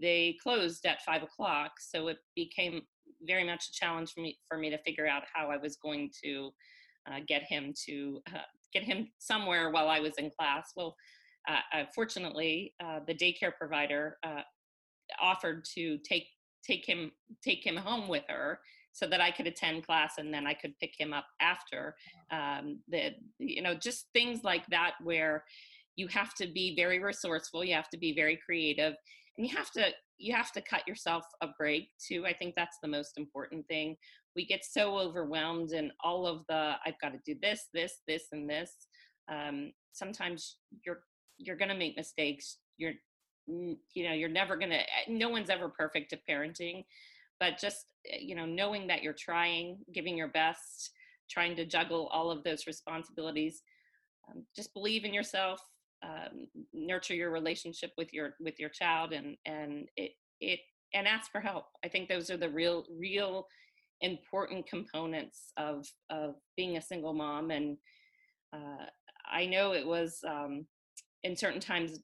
they 0.00 0.36
closed 0.42 0.84
at 0.86 1.02
five 1.02 1.22
o'clock. 1.22 1.72
So 1.80 2.08
it 2.08 2.18
became 2.36 2.82
very 3.22 3.44
much 3.44 3.68
a 3.68 3.72
challenge 3.72 4.12
for 4.12 4.20
me 4.20 4.38
for 4.48 4.58
me 4.58 4.70
to 4.70 4.78
figure 4.78 5.06
out 5.06 5.22
how 5.32 5.50
I 5.50 5.56
was 5.56 5.76
going 5.76 6.10
to 6.24 6.50
uh, 7.10 7.20
get 7.26 7.42
him 7.44 7.72
to 7.86 8.20
uh, 8.34 8.38
get 8.72 8.84
him 8.84 9.08
somewhere 9.18 9.70
while 9.70 9.88
I 9.88 10.00
was 10.00 10.14
in 10.18 10.30
class. 10.30 10.72
Well, 10.76 10.94
uh, 11.48 11.60
uh 11.72 11.84
fortunately, 11.94 12.74
uh, 12.82 13.00
the 13.06 13.14
daycare 13.14 13.52
provider 13.56 14.18
uh, 14.24 14.42
offered 15.20 15.64
to 15.74 15.98
take 15.98 16.26
take 16.64 16.86
him 16.86 17.10
take 17.42 17.66
him 17.66 17.76
home 17.76 18.08
with 18.08 18.24
her 18.28 18.60
so 18.92 19.06
that 19.06 19.20
I 19.20 19.30
could 19.30 19.46
attend 19.46 19.86
class 19.86 20.14
and 20.18 20.32
then 20.32 20.46
I 20.46 20.54
could 20.54 20.78
pick 20.78 20.94
him 20.98 21.12
up 21.12 21.26
after. 21.40 21.94
Um, 22.30 22.80
the 22.88 23.12
you 23.38 23.62
know 23.62 23.74
just 23.74 24.06
things 24.12 24.44
like 24.44 24.66
that 24.68 24.92
where 25.02 25.44
you 25.96 26.08
have 26.08 26.34
to 26.34 26.46
be 26.46 26.74
very 26.76 27.02
resourceful, 27.02 27.64
you 27.64 27.74
have 27.74 27.90
to 27.90 27.98
be 27.98 28.14
very 28.14 28.38
creative, 28.44 28.94
and 29.36 29.46
you 29.46 29.56
have 29.56 29.70
to 29.72 29.90
you 30.18 30.34
have 30.34 30.52
to 30.52 30.62
cut 30.62 30.86
yourself 30.86 31.24
a 31.42 31.48
break 31.58 31.88
too. 31.98 32.24
I 32.26 32.32
think 32.32 32.54
that's 32.54 32.78
the 32.82 32.88
most 32.88 33.18
important 33.18 33.66
thing. 33.66 33.96
We 34.36 34.46
get 34.46 34.64
so 34.64 34.98
overwhelmed 34.98 35.72
in 35.72 35.90
all 36.02 36.26
of 36.26 36.42
the 36.48 36.74
I've 36.86 37.00
got 37.00 37.10
to 37.10 37.20
do 37.26 37.38
this, 37.42 37.68
this, 37.74 37.98
this, 38.06 38.28
and 38.32 38.48
this. 38.48 38.70
Um, 39.30 39.72
sometimes 39.92 40.58
you're 40.84 41.00
you're 41.38 41.56
gonna 41.56 41.76
make 41.76 41.96
mistakes. 41.96 42.58
You're 42.76 42.92
you 43.46 44.04
know 44.04 44.12
you're 44.12 44.28
never 44.28 44.56
gonna. 44.56 44.76
Eh, 44.76 45.08
no 45.08 45.28
one's 45.28 45.50
ever 45.50 45.68
perfect 45.68 46.12
at 46.12 46.20
parenting, 46.28 46.84
but 47.40 47.58
just 47.58 47.86
eh, 48.10 48.18
you 48.20 48.34
know 48.34 48.46
knowing 48.46 48.86
that 48.88 49.02
you're 49.02 49.12
trying, 49.12 49.78
giving 49.92 50.16
your 50.16 50.28
best, 50.28 50.90
trying 51.30 51.56
to 51.56 51.66
juggle 51.66 52.08
all 52.12 52.30
of 52.30 52.44
those 52.44 52.66
responsibilities. 52.66 53.62
Um, 54.28 54.44
just 54.54 54.72
believe 54.72 55.04
in 55.04 55.12
yourself 55.12 55.60
um, 56.02 56.46
nurture 56.72 57.14
your 57.14 57.30
relationship 57.30 57.92
with 57.96 58.12
your 58.12 58.34
with 58.40 58.58
your 58.58 58.68
child 58.68 59.12
and 59.12 59.36
and 59.46 59.88
it 59.96 60.12
it 60.40 60.60
and 60.94 61.06
ask 61.06 61.30
for 61.30 61.40
help 61.40 61.66
i 61.84 61.88
think 61.88 62.08
those 62.08 62.30
are 62.30 62.36
the 62.36 62.48
real 62.48 62.84
real 62.98 63.46
important 64.00 64.66
components 64.66 65.52
of 65.56 65.86
of 66.10 66.34
being 66.56 66.76
a 66.76 66.82
single 66.82 67.12
mom 67.12 67.50
and 67.50 67.76
uh, 68.52 68.84
i 69.30 69.46
know 69.46 69.72
it 69.72 69.86
was 69.86 70.18
um, 70.28 70.66
in 71.22 71.36
certain 71.36 71.60
times 71.60 72.00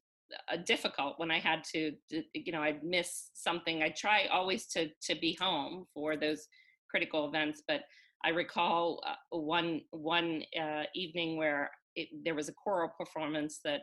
difficult 0.64 1.14
when 1.18 1.30
i 1.30 1.38
had 1.38 1.64
to, 1.64 1.92
you 2.34 2.52
know 2.52 2.62
i'd 2.62 2.82
miss 2.82 3.30
something 3.34 3.82
i 3.82 3.88
try 3.88 4.26
always 4.30 4.66
to 4.66 4.88
to 5.02 5.14
be 5.20 5.36
home 5.40 5.86
for 5.94 6.16
those 6.16 6.48
critical 6.90 7.26
events 7.26 7.62
but 7.66 7.82
i 8.24 8.28
recall 8.28 9.02
uh, 9.06 9.36
one 9.36 9.80
one 9.90 10.42
uh, 10.60 10.82
evening 10.94 11.36
where 11.36 11.70
it, 11.96 12.08
there 12.24 12.34
was 12.34 12.48
a 12.48 12.54
choral 12.54 12.90
performance 12.98 13.60
that 13.64 13.80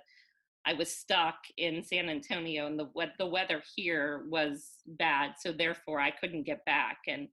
I 0.65 0.73
was 0.73 0.91
stuck 0.91 1.35
in 1.57 1.83
San 1.83 2.09
Antonio, 2.09 2.65
and 2.65 2.79
the 2.79 2.89
the 3.19 3.25
weather 3.25 3.61
here 3.75 4.23
was 4.29 4.71
bad, 4.87 5.33
so 5.39 5.51
therefore 5.51 5.99
I 5.99 6.11
couldn't 6.11 6.43
get 6.43 6.65
back. 6.65 6.97
And 7.07 7.27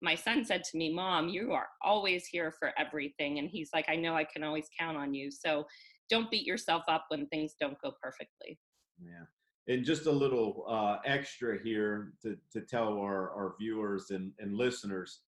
my 0.00 0.14
son 0.14 0.44
said 0.44 0.62
to 0.64 0.76
me, 0.76 0.92
"Mom, 0.92 1.28
you 1.28 1.52
are 1.52 1.68
always 1.82 2.26
here 2.26 2.52
for 2.52 2.72
everything," 2.78 3.38
and 3.38 3.50
he's 3.50 3.70
like, 3.74 3.88
"I 3.88 3.96
know 3.96 4.14
I 4.14 4.24
can 4.24 4.44
always 4.44 4.68
count 4.78 4.96
on 4.96 5.14
you." 5.14 5.30
So 5.32 5.66
don't 6.08 6.30
beat 6.30 6.46
yourself 6.46 6.84
up 6.88 7.06
when 7.08 7.26
things 7.26 7.54
don't 7.60 7.80
go 7.82 7.92
perfectly. 8.02 8.58
Yeah. 9.02 9.24
And 9.68 9.84
just 9.84 10.06
a 10.06 10.12
little 10.12 10.64
uh, 10.68 10.98
extra 11.04 11.58
here 11.62 12.12
to, 12.22 12.36
to 12.52 12.60
tell 12.60 12.98
our, 12.98 13.30
our 13.30 13.54
viewers 13.58 14.10
and, 14.10 14.32
and 14.38 14.54
listeners 14.54 15.20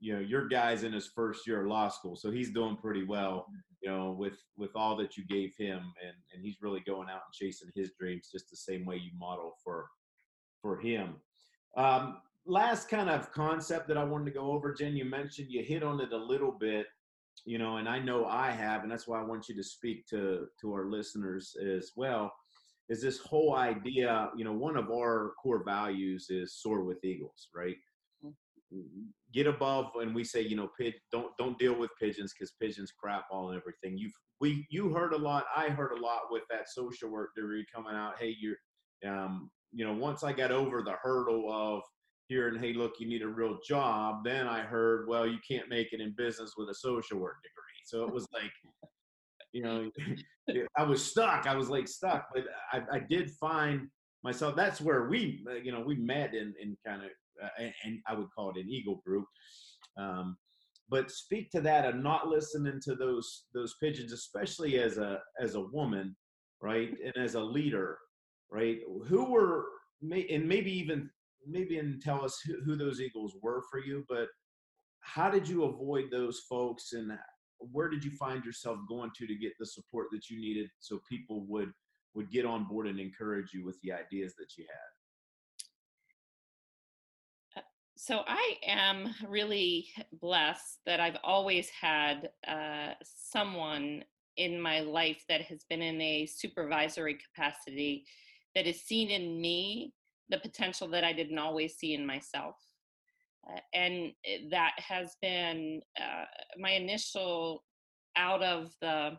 you 0.00 0.14
know 0.14 0.20
your 0.20 0.48
guy's 0.48 0.82
in 0.82 0.92
his 0.92 1.06
first 1.06 1.46
year 1.46 1.62
of 1.62 1.68
law 1.68 1.88
school 1.88 2.16
so 2.16 2.30
he's 2.30 2.50
doing 2.50 2.76
pretty 2.76 3.04
well 3.04 3.46
you 3.82 3.90
know 3.90 4.14
with 4.18 4.38
with 4.56 4.70
all 4.74 4.96
that 4.96 5.16
you 5.16 5.24
gave 5.26 5.54
him 5.56 5.78
and 6.02 6.14
and 6.32 6.42
he's 6.42 6.56
really 6.60 6.80
going 6.80 7.08
out 7.08 7.22
and 7.26 7.32
chasing 7.32 7.70
his 7.74 7.92
dreams 7.98 8.28
just 8.32 8.50
the 8.50 8.56
same 8.56 8.84
way 8.84 8.96
you 8.96 9.10
model 9.18 9.52
for 9.62 9.86
for 10.60 10.78
him 10.80 11.16
um, 11.76 12.18
last 12.46 12.88
kind 12.88 13.10
of 13.10 13.30
concept 13.32 13.88
that 13.88 13.96
i 13.96 14.04
wanted 14.04 14.24
to 14.24 14.30
go 14.30 14.52
over 14.52 14.72
jen 14.72 14.96
you 14.96 15.04
mentioned 15.04 15.48
you 15.50 15.62
hit 15.62 15.82
on 15.82 16.00
it 16.00 16.12
a 16.12 16.16
little 16.16 16.52
bit 16.52 16.86
you 17.46 17.58
know 17.58 17.78
and 17.78 17.88
i 17.88 17.98
know 17.98 18.26
i 18.26 18.50
have 18.50 18.82
and 18.82 18.90
that's 18.90 19.08
why 19.08 19.18
i 19.18 19.24
want 19.24 19.48
you 19.48 19.54
to 19.54 19.62
speak 19.62 20.06
to 20.06 20.46
to 20.60 20.72
our 20.72 20.86
listeners 20.90 21.56
as 21.62 21.92
well 21.96 22.32
is 22.88 23.00
this 23.00 23.18
whole 23.18 23.54
idea 23.54 24.30
you 24.36 24.44
know 24.44 24.52
one 24.52 24.76
of 24.76 24.90
our 24.90 25.32
core 25.42 25.64
values 25.64 26.26
is 26.28 26.54
soar 26.60 26.84
with 26.84 27.02
eagles 27.04 27.48
right? 27.54 27.76
Get 29.32 29.46
above 29.46 29.92
and 30.00 30.14
we 30.14 30.24
say 30.24 30.40
you 30.40 30.56
know 30.56 30.68
don't 31.12 31.36
don't 31.38 31.58
deal 31.58 31.78
with 31.78 31.90
pigeons 32.00 32.32
because 32.32 32.52
pigeons 32.60 32.92
crap 32.92 33.24
all 33.30 33.50
and 33.50 33.58
everything. 33.58 33.96
You 33.96 34.10
we 34.40 34.66
you 34.70 34.92
heard 34.92 35.12
a 35.12 35.18
lot 35.18 35.44
i 35.54 35.68
heard 35.68 35.92
a 35.92 36.00
lot 36.00 36.22
with 36.30 36.42
that 36.50 36.68
social 36.68 37.10
work 37.10 37.30
degree 37.34 37.64
coming 37.74 37.94
out 37.94 38.14
hey 38.18 38.36
you're 38.38 38.56
um 39.06 39.50
you 39.72 39.84
know 39.84 39.94
once 39.94 40.22
i 40.22 40.32
got 40.32 40.50
over 40.50 40.82
the 40.82 40.94
hurdle 41.02 41.46
of 41.50 41.82
hearing 42.28 42.60
hey 42.60 42.72
look 42.72 42.94
you 42.98 43.06
need 43.06 43.22
a 43.22 43.28
real 43.28 43.58
job 43.66 44.24
then 44.24 44.46
i 44.46 44.60
heard 44.60 45.08
well 45.08 45.26
you 45.26 45.38
can't 45.48 45.68
make 45.68 45.92
it 45.92 46.00
in 46.00 46.14
business 46.16 46.54
with 46.56 46.68
a 46.68 46.74
social 46.74 47.18
work 47.18 47.36
degree 47.42 47.80
so 47.84 48.04
it 48.04 48.12
was 48.12 48.26
like 48.34 48.52
you 49.52 49.62
know 49.62 49.90
i 50.76 50.82
was 50.82 51.04
stuck 51.04 51.46
i 51.46 51.54
was 51.54 51.68
like 51.68 51.88
stuck 51.88 52.26
but 52.34 52.44
i, 52.72 52.82
I 52.96 52.98
did 53.08 53.30
find 53.32 53.88
myself 54.22 54.56
that's 54.56 54.80
where 54.80 55.08
we 55.08 55.44
you 55.62 55.72
know 55.72 55.80
we 55.80 55.96
met 55.96 56.34
in, 56.34 56.52
in 56.60 56.76
kind 56.84 57.02
of 57.02 57.10
uh, 57.42 57.48
and, 57.58 57.72
and, 57.84 57.98
I 58.06 58.14
would 58.14 58.28
call 58.34 58.50
it 58.50 58.56
an 58.56 58.70
eagle 58.70 59.02
group. 59.04 59.26
Um, 59.98 60.36
but 60.88 61.10
speak 61.10 61.50
to 61.50 61.60
that 61.62 61.84
of 61.84 61.96
not 61.96 62.28
listening 62.28 62.80
to 62.84 62.94
those 62.94 63.44
those 63.54 63.74
pigeons, 63.82 64.12
especially 64.12 64.78
as 64.78 64.98
a 64.98 65.20
as 65.40 65.54
a 65.54 65.60
woman, 65.60 66.16
right, 66.62 66.90
and 67.04 67.16
as 67.16 67.34
a 67.34 67.40
leader, 67.40 67.98
right. 68.50 68.78
Who 69.06 69.24
were 69.24 69.64
and 70.02 70.48
maybe 70.48 70.70
even 70.70 71.10
maybe 71.46 71.78
and 71.78 72.02
tell 72.02 72.24
us 72.24 72.40
who, 72.44 72.60
who 72.64 72.76
those 72.76 73.00
eagles 73.00 73.34
were 73.42 73.62
for 73.70 73.78
you, 73.78 74.04
but 74.08 74.28
how 75.00 75.30
did 75.30 75.48
you 75.48 75.64
avoid 75.64 76.06
those 76.10 76.40
folks 76.48 76.92
and 76.92 77.12
where 77.58 77.88
did 77.88 78.04
you 78.04 78.10
find 78.12 78.44
yourself 78.44 78.78
going 78.88 79.10
to 79.16 79.26
to 79.26 79.34
get 79.34 79.52
the 79.58 79.66
support 79.66 80.08
that 80.12 80.28
you 80.28 80.40
needed 80.40 80.68
so 80.80 81.00
people 81.08 81.44
would 81.46 81.70
would 82.14 82.30
get 82.30 82.46
on 82.46 82.64
board 82.64 82.86
and 82.86 82.98
encourage 82.98 83.52
you 83.52 83.64
with 83.64 83.78
the 83.82 83.92
ideas 83.92 84.34
that 84.38 84.56
you 84.56 84.64
had? 84.68 84.78
So 87.98 88.22
I 88.26 88.56
am 88.66 89.14
really 89.26 89.88
blessed 90.20 90.80
that 90.86 91.00
I've 91.00 91.16
always 91.24 91.68
had 91.70 92.30
uh, 92.46 92.92
someone 93.02 94.04
in 94.36 94.60
my 94.60 94.80
life 94.80 95.24
that 95.28 95.42
has 95.42 95.64
been 95.68 95.82
in 95.82 96.00
a 96.00 96.26
supervisory 96.26 97.14
capacity 97.14 98.04
that 98.54 98.66
has 98.66 98.82
seen 98.82 99.10
in 99.10 99.40
me 99.40 99.92
the 100.28 100.38
potential 100.38 100.88
that 100.88 101.04
I 101.04 101.12
didn't 101.12 101.38
always 101.38 101.76
see 101.76 101.94
in 101.94 102.06
myself. 102.06 102.56
Uh, 103.48 103.60
and 103.74 104.12
that 104.50 104.72
has 104.76 105.16
been 105.22 105.80
uh, 106.00 106.24
my 106.58 106.72
initial 106.72 107.64
out 108.16 108.42
of 108.42 108.72
the 108.80 109.10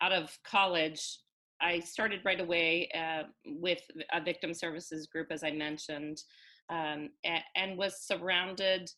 out 0.00 0.12
of 0.12 0.38
college 0.44 1.18
i 1.60 1.78
started 1.80 2.20
right 2.24 2.40
away 2.40 2.88
uh, 2.94 3.24
with 3.44 3.82
a 4.12 4.22
victim 4.22 4.54
services 4.54 5.06
group 5.06 5.26
as 5.30 5.42
i 5.42 5.50
mentioned 5.50 6.22
um, 6.70 7.10
and, 7.24 7.42
and, 7.56 7.76
was 7.76 8.00
surrounded 8.00 8.88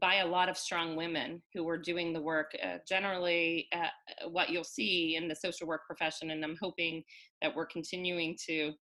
by 0.00 0.16
a 0.16 0.26
lot 0.26 0.48
of 0.48 0.58
strong 0.58 0.94
women 0.94 1.42
who 1.54 1.64
were 1.64 1.78
doing 1.78 2.12
the 2.12 2.20
work. 2.20 2.52
Uh, 2.62 2.76
generally, 2.86 3.66
uh, 3.72 4.28
what 4.28 4.50
you'll 4.50 4.64
see 4.64 5.16
in 5.16 5.26
the 5.26 5.34
social 5.34 5.66
work 5.66 5.86
profession, 5.86 6.30
and 6.30 6.44
I'm 6.44 6.58
hoping 6.60 7.02
that 7.40 7.54
we're 7.54 7.66
continuing 7.66 8.36
to 8.46 8.72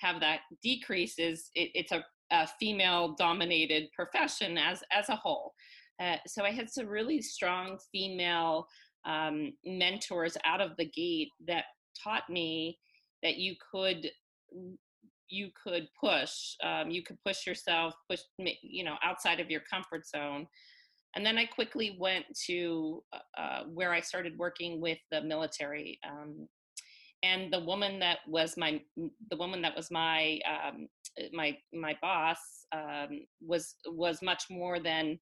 have 0.00 0.20
that 0.20 0.40
decrease, 0.62 1.18
is 1.18 1.50
it, 1.54 1.70
it's 1.74 1.92
a, 1.92 2.04
a 2.30 2.46
female-dominated 2.58 3.88
profession 3.94 4.58
as 4.58 4.82
as 4.92 5.08
a 5.08 5.16
whole. 5.16 5.52
Uh, 6.00 6.16
so 6.26 6.44
I 6.44 6.50
had 6.50 6.70
some 6.70 6.86
really 6.86 7.20
strong 7.20 7.78
female 7.92 8.66
um, 9.04 9.52
mentors 9.64 10.36
out 10.44 10.60
of 10.60 10.72
the 10.78 10.86
gate 10.86 11.28
that 11.46 11.64
taught 12.02 12.28
me 12.28 12.78
that 13.22 13.36
you 13.36 13.54
could 13.70 14.10
you 15.28 15.48
could 15.62 15.86
push 15.98 16.54
um, 16.64 16.90
you 16.90 17.02
could 17.02 17.18
push 17.24 17.46
yourself 17.46 17.94
push 18.08 18.20
you 18.62 18.84
know 18.84 18.96
outside 19.02 19.40
of 19.40 19.50
your 19.50 19.62
comfort 19.70 20.06
zone 20.06 20.46
and 21.14 21.24
then 21.24 21.38
i 21.38 21.44
quickly 21.44 21.96
went 22.00 22.24
to 22.46 23.02
uh, 23.12 23.40
uh, 23.40 23.62
where 23.72 23.92
i 23.92 24.00
started 24.00 24.36
working 24.38 24.80
with 24.80 24.98
the 25.12 25.20
military 25.22 25.98
um, 26.08 26.48
and 27.22 27.52
the 27.52 27.60
woman 27.60 27.98
that 28.00 28.18
was 28.26 28.56
my 28.56 28.80
the 28.96 29.36
woman 29.36 29.62
that 29.62 29.76
was 29.76 29.90
my 29.90 30.38
um, 30.48 30.88
my 31.32 31.56
my 31.72 31.96
boss 32.00 32.38
um, 32.72 33.26
was 33.40 33.76
was 33.86 34.22
much 34.22 34.44
more 34.50 34.80
than 34.80 35.18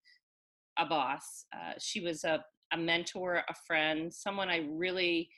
a 0.78 0.86
boss. 0.86 1.44
Uh, 1.54 1.72
she 1.78 2.00
was 2.00 2.24
a 2.24 2.44
a 2.72 2.76
mentor, 2.76 3.42
a 3.48 3.54
friend, 3.66 4.12
someone 4.12 4.50
I 4.50 4.66
really 4.70 5.30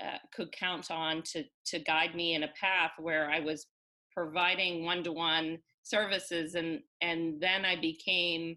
uh, 0.00 0.18
could 0.34 0.52
count 0.52 0.90
on 0.90 1.22
to 1.32 1.44
to 1.66 1.78
guide 1.80 2.14
me 2.14 2.34
in 2.34 2.44
a 2.44 2.52
path 2.60 2.92
where 2.98 3.30
I 3.30 3.40
was 3.40 3.66
providing 4.12 4.84
one-to-one 4.84 5.58
services 5.82 6.54
and 6.54 6.80
and 7.02 7.40
then 7.40 7.64
I 7.64 7.78
became 7.78 8.56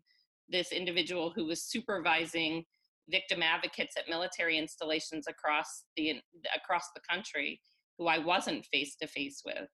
this 0.50 0.72
individual 0.72 1.32
who 1.36 1.46
was 1.46 1.64
supervising 1.64 2.66
victim 3.10 3.42
advocates 3.42 3.96
at 3.98 4.10
military 4.10 4.58
installations 4.58 5.28
across 5.28 5.84
the 5.96 6.22
across 6.56 6.86
the 6.96 7.02
country 7.10 7.60
who 7.98 8.08
I 8.08 8.18
wasn't 8.18 8.66
face 8.66 8.96
to 9.02 9.08
face 9.08 9.42
with. 9.46 9.68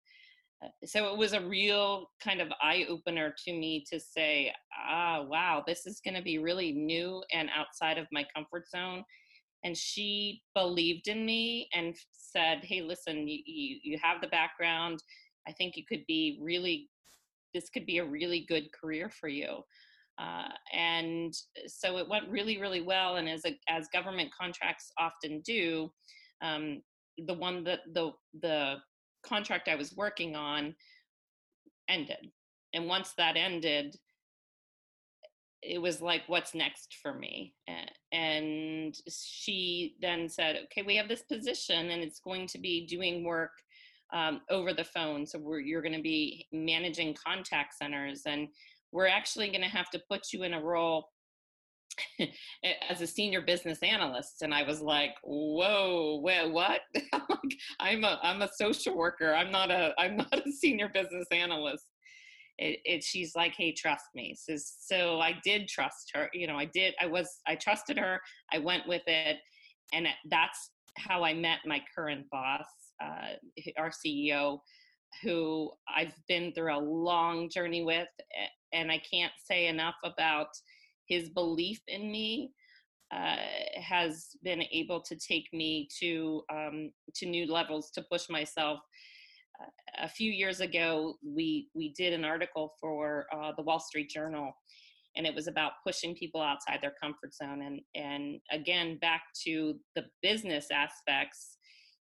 Uh, 0.64 0.70
so 0.86 1.12
it 1.12 1.18
was 1.18 1.34
a 1.34 1.42
real 1.42 2.08
kind 2.24 2.42
of 2.42 2.48
eye 2.62 2.86
opener 2.90 3.34
to 3.46 3.52
me 3.52 3.84
to 3.92 4.00
say, 4.00 4.52
ah, 4.90 5.24
wow, 5.28 5.64
this 5.68 5.86
is 5.86 6.00
going 6.04 6.16
to 6.16 6.22
be 6.22 6.38
really 6.38 6.72
new 6.72 7.22
and 7.34 7.50
outside 7.56 7.98
of 7.98 8.08
my 8.12 8.26
comfort 8.36 8.70
zone. 8.70 9.04
And 9.66 9.78
she 9.78 10.42
believed 10.56 11.08
in 11.08 11.26
me 11.26 11.70
and 11.74 11.96
said, 12.12 12.64
hey, 12.64 12.82
listen, 12.82 13.28
you, 13.28 13.40
you, 13.46 13.80
you 13.84 14.00
have 14.02 14.22
the 14.22 14.28
background. 14.28 15.02
I 15.48 15.52
think 15.52 15.76
you 15.76 15.84
could 15.88 16.04
be 16.08 16.40
really, 16.42 16.90
this 17.54 17.70
could 17.70 17.86
be 17.86 18.00
a 18.00 18.06
really 18.06 18.46
good 18.48 18.68
career 18.74 19.10
for 19.10 19.28
you. 19.30 19.64
Uh, 20.20 20.50
and 20.74 21.34
so 21.68 21.98
it 21.98 22.08
went 22.08 22.30
really, 22.30 22.60
really 22.62 22.82
well. 22.82 23.16
And 23.16 23.28
as 23.28 23.46
a, 23.46 23.58
as 23.68 23.88
government 23.94 24.30
contracts 24.40 24.92
often 25.00 25.42
do, 25.42 25.92
um, 26.42 26.82
the 27.18 27.34
one 27.34 27.64
that 27.64 27.80
the 27.94 28.12
the 28.42 28.76
contract 29.26 29.68
I 29.68 29.76
was 29.76 29.96
working 29.96 30.36
on 30.36 30.76
ended, 31.90 32.32
and 32.74 32.88
once 32.88 33.14
that 33.18 33.38
ended, 33.38 33.96
it 35.62 35.82
was 35.82 36.02
like, 36.02 36.24
what's 36.28 36.54
next 36.54 36.98
for 37.02 37.14
me? 37.14 37.54
And 38.12 38.96
she 39.10 39.96
then 40.02 40.28
said, 40.30 40.60
okay, 40.66 40.84
we 40.86 40.96
have 40.98 41.08
this 41.08 41.24
position, 41.24 41.90
and 41.90 42.04
it's 42.04 42.20
going 42.20 42.48
to 42.48 42.60
be 42.60 42.86
doing 42.86 43.24
work 43.24 43.52
um, 44.14 44.42
over 44.50 44.74
the 44.74 44.84
phone. 44.84 45.26
So 45.26 45.40
you're 45.58 45.82
going 45.82 45.96
to 45.96 46.02
be 46.02 46.48
managing 46.52 47.16
contact 47.16 47.76
centers 47.76 48.24
and 48.26 48.48
we're 48.94 49.08
actually 49.08 49.50
going 49.50 49.64
to 49.64 49.68
have 49.68 49.90
to 49.90 50.02
put 50.10 50.32
you 50.32 50.44
in 50.44 50.54
a 50.54 50.62
role 50.62 51.10
as 52.90 53.02
a 53.02 53.08
senior 53.08 53.42
business 53.42 53.80
analyst 53.84 54.42
and 54.42 54.54
i 54.54 54.64
was 54.64 54.82
like 54.82 55.12
whoa 55.24 56.20
what? 56.50 56.82
I'm 57.80 58.04
a 58.04 58.20
i'm 58.24 58.42
a 58.42 58.50
social 58.56 58.96
worker. 58.96 59.34
I'm 59.34 59.52
not 59.52 59.70
a 59.70 59.94
i'm 60.00 60.18
not 60.18 60.34
a 60.34 60.52
senior 60.52 60.90
business 60.94 61.28
analyst. 61.32 61.86
It, 62.60 62.80
it 62.86 63.04
she's 63.04 63.34
like 63.36 63.54
hey 63.58 63.74
trust 63.74 64.06
me. 64.16 64.36
So, 64.38 64.56
so 64.58 65.20
i 65.20 65.34
did 65.44 65.68
trust 65.68 66.12
her 66.14 66.30
you 66.34 66.48
know 66.48 66.56
i 66.56 66.66
did 66.66 66.94
i 67.02 67.06
was 67.06 67.28
i 67.48 67.56
trusted 67.56 67.98
her 67.98 68.20
i 68.52 68.60
went 68.60 68.88
with 68.88 69.04
it 69.08 69.38
and 69.92 70.08
that's 70.30 70.72
how 70.98 71.24
i 71.24 71.34
met 71.34 71.60
my 71.66 71.82
current 71.96 72.26
boss 72.32 72.66
uh, 73.04 73.34
our 73.78 73.90
ceo 73.90 74.60
who 75.22 75.72
I've 75.96 76.14
been 76.28 76.54
through 76.54 76.76
a 76.76 76.80
long 76.80 77.50
journey 77.50 77.84
with, 77.84 78.08
and 78.74 78.92
I 78.92 79.02
can't 79.10 79.34
say 79.44 79.68
enough 79.68 79.96
about 80.04 80.48
his 81.08 81.30
belief 81.30 81.82
in 81.88 82.12
me. 82.12 82.52
Uh, 83.14 83.36
has 83.80 84.30
been 84.42 84.64
able 84.72 85.00
to 85.00 85.16
take 85.16 85.48
me 85.54 85.88
to 86.00 86.42
um, 86.52 86.90
to 87.14 87.28
new 87.28 87.46
levels 87.46 87.92
to 87.92 88.04
push 88.12 88.28
myself. 88.28 88.80
Uh, 89.62 90.06
a 90.06 90.10
few 90.10 90.32
years 90.32 90.62
ago, 90.62 91.14
we 91.24 91.68
we 91.76 91.94
did 91.94 92.12
an 92.14 92.26
article 92.26 92.74
for 92.82 93.28
uh, 93.32 93.52
the 93.56 93.62
Wall 93.62 93.80
Street 93.80 94.10
Journal, 94.10 94.52
and 95.16 95.28
it 95.28 95.36
was 95.36 95.48
about 95.48 95.74
pushing 95.86 96.16
people 96.16 96.42
outside 96.42 96.80
their 96.82 96.96
comfort 97.00 97.36
zone. 97.36 97.62
And 97.62 97.82
and 97.94 98.40
again, 98.52 98.98
back 99.00 99.22
to 99.46 99.76
the 99.96 100.06
business 100.24 100.70
aspects 100.72 101.58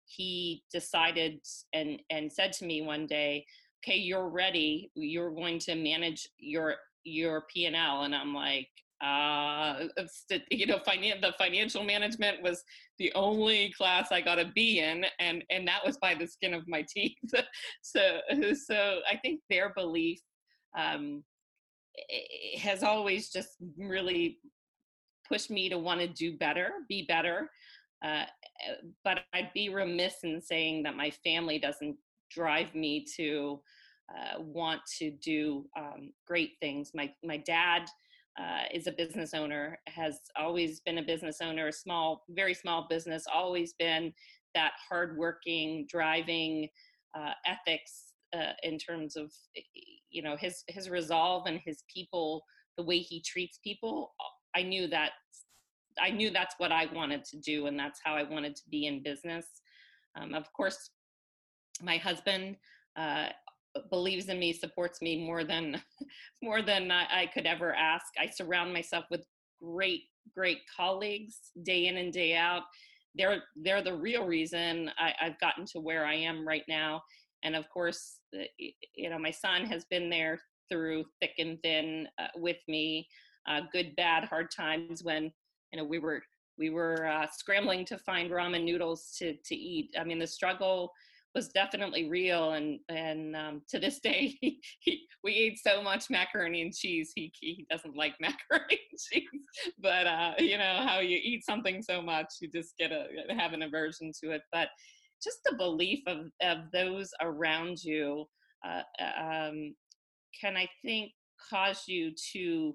he 0.05 0.63
decided 0.71 1.39
and 1.73 1.99
and 2.10 2.31
said 2.31 2.53
to 2.53 2.65
me 2.65 2.81
one 2.81 3.05
day 3.05 3.45
okay 3.83 3.97
you're 3.97 4.29
ready 4.29 4.91
you're 4.95 5.31
going 5.31 5.59
to 5.59 5.75
manage 5.75 6.27
your 6.37 6.75
your 7.03 7.43
p&l 7.53 8.03
and 8.03 8.15
i'm 8.15 8.33
like 8.33 8.67
uh 9.03 9.87
you 10.51 10.65
know 10.65 10.79
finan- 10.87 11.21
the 11.21 11.33
financial 11.37 11.83
management 11.83 12.41
was 12.41 12.63
the 12.99 13.11
only 13.13 13.73
class 13.75 14.11
i 14.11 14.21
got 14.21 14.39
a 14.39 14.51
b 14.53 14.79
in 14.79 15.05
and 15.19 15.43
and 15.49 15.67
that 15.67 15.83
was 15.85 15.97
by 15.97 16.13
the 16.13 16.27
skin 16.27 16.53
of 16.53 16.67
my 16.67 16.85
teeth. 16.95 17.17
So 17.81 18.19
so 18.67 18.99
i 19.11 19.17
think 19.17 19.41
their 19.49 19.73
belief 19.73 20.19
um 20.77 21.23
has 22.57 22.83
always 22.83 23.29
just 23.29 23.49
really 23.77 24.37
pushed 25.27 25.51
me 25.51 25.67
to 25.69 25.77
want 25.77 25.99
to 25.99 26.07
do 26.07 26.37
better 26.37 26.71
be 26.87 27.05
better 27.07 27.49
uh, 28.03 28.23
but 29.03 29.19
I'd 29.33 29.53
be 29.53 29.69
remiss 29.69 30.23
in 30.23 30.41
saying 30.41 30.83
that 30.83 30.95
my 30.95 31.11
family 31.23 31.59
doesn't 31.59 31.95
drive 32.33 32.73
me 32.75 33.05
to 33.17 33.61
uh, 34.09 34.41
want 34.41 34.81
to 34.99 35.11
do 35.11 35.65
um, 35.77 36.11
great 36.27 36.51
things. 36.59 36.91
My 36.93 37.11
my 37.23 37.37
dad 37.37 37.83
uh, 38.39 38.63
is 38.73 38.87
a 38.87 38.91
business 38.91 39.33
owner, 39.33 39.79
has 39.87 40.19
always 40.37 40.79
been 40.81 40.97
a 40.97 41.03
business 41.03 41.37
owner, 41.41 41.67
a 41.67 41.73
small, 41.73 42.23
very 42.29 42.53
small 42.53 42.87
business, 42.89 43.25
always 43.31 43.73
been 43.73 44.13
that 44.55 44.73
hardworking, 44.89 45.85
driving 45.89 46.67
uh, 47.15 47.31
ethics 47.45 48.13
uh, 48.33 48.53
in 48.63 48.77
terms 48.77 49.15
of 49.15 49.31
you 50.09 50.21
know 50.21 50.35
his 50.37 50.63
his 50.67 50.89
resolve 50.89 51.43
and 51.47 51.59
his 51.63 51.83
people, 51.93 52.43
the 52.77 52.83
way 52.83 52.99
he 52.99 53.21
treats 53.21 53.59
people. 53.63 54.13
I 54.55 54.63
knew 54.63 54.87
that 54.87 55.11
I 55.99 56.09
knew 56.09 56.31
that's 56.31 56.55
what 56.57 56.71
I 56.71 56.87
wanted 56.93 57.23
to 57.25 57.37
do 57.39 57.67
and 57.67 57.77
that's 57.77 57.99
how 58.03 58.15
I 58.15 58.23
wanted 58.23 58.55
to 58.55 58.63
be 58.69 58.87
in 58.87 59.03
business. 59.03 59.45
Um, 60.15 60.33
of 60.33 60.51
course, 60.53 60.89
my 61.81 61.97
husband 61.97 62.57
uh, 62.97 63.29
believes 63.89 64.27
in 64.27 64.39
me, 64.39 64.53
supports 64.53 65.01
me 65.01 65.25
more 65.25 65.43
than 65.43 65.81
more 66.43 66.61
than 66.61 66.91
I, 66.91 67.21
I 67.21 67.25
could 67.27 67.45
ever 67.45 67.73
ask. 67.73 68.05
I 68.19 68.27
surround 68.27 68.73
myself 68.73 69.05
with 69.09 69.25
great, 69.61 70.03
great 70.35 70.59
colleagues 70.75 71.51
day 71.63 71.87
in 71.87 71.97
and 71.97 72.11
day 72.11 72.35
out. 72.35 72.63
They're 73.15 73.43
they're 73.55 73.83
the 73.83 73.95
real 73.95 74.25
reason 74.25 74.89
I, 74.97 75.13
I've 75.21 75.39
gotten 75.39 75.65
to 75.67 75.79
where 75.79 76.05
I 76.05 76.15
am 76.15 76.47
right 76.47 76.63
now. 76.67 77.01
And 77.43 77.55
of 77.55 77.69
course, 77.69 78.19
you 78.95 79.09
know, 79.09 79.17
my 79.17 79.31
son 79.31 79.65
has 79.65 79.85
been 79.85 80.09
there 80.09 80.39
through 80.69 81.05
thick 81.19 81.33
and 81.39 81.59
thin 81.61 82.07
uh, 82.19 82.27
with 82.35 82.57
me, 82.67 83.07
uh, 83.49 83.61
good, 83.73 83.95
bad, 83.95 84.23
hard 84.25 84.49
times 84.51 85.03
when 85.03 85.31
you 85.73 85.77
know 85.77 85.83
we 85.83 85.99
were 85.99 86.21
we 86.57 86.69
were 86.69 87.07
uh, 87.07 87.25
scrambling 87.31 87.85
to 87.85 87.97
find 87.97 88.29
ramen 88.29 88.63
noodles 88.63 89.15
to 89.17 89.35
to 89.45 89.55
eat. 89.55 89.93
I 89.99 90.03
mean, 90.03 90.19
the 90.19 90.27
struggle 90.27 90.91
was 91.33 91.49
definitely 91.49 92.09
real, 92.09 92.53
and 92.53 92.79
and 92.89 93.35
um, 93.35 93.61
to 93.69 93.79
this 93.79 93.99
day, 94.03 94.37
he, 94.41 94.61
he, 94.79 95.07
we 95.23 95.33
ate 95.33 95.59
so 95.59 95.81
much 95.81 96.09
macaroni 96.09 96.61
and 96.61 96.73
cheese. 96.73 97.11
He 97.15 97.31
he 97.39 97.65
doesn't 97.69 97.95
like 97.95 98.15
macaroni 98.21 98.79
and 98.91 98.99
cheese, 98.99 99.45
but 99.79 100.07
uh, 100.07 100.33
you 100.39 100.57
know 100.57 100.85
how 100.85 100.99
you 100.99 101.19
eat 101.21 101.45
something 101.45 101.81
so 101.81 102.01
much, 102.01 102.27
you 102.41 102.49
just 102.49 102.77
get 102.77 102.91
a 102.91 103.07
have 103.37 103.53
an 103.53 103.63
aversion 103.63 104.11
to 104.23 104.31
it. 104.31 104.41
But 104.51 104.69
just 105.23 105.39
the 105.45 105.55
belief 105.55 105.99
of 106.07 106.27
of 106.41 106.71
those 106.73 107.11
around 107.21 107.83
you 107.83 108.25
uh, 108.65 108.81
um, 109.19 109.75
can, 110.39 110.55
I 110.57 110.67
think, 110.83 111.11
cause 111.49 111.83
you 111.87 112.11
to 112.33 112.73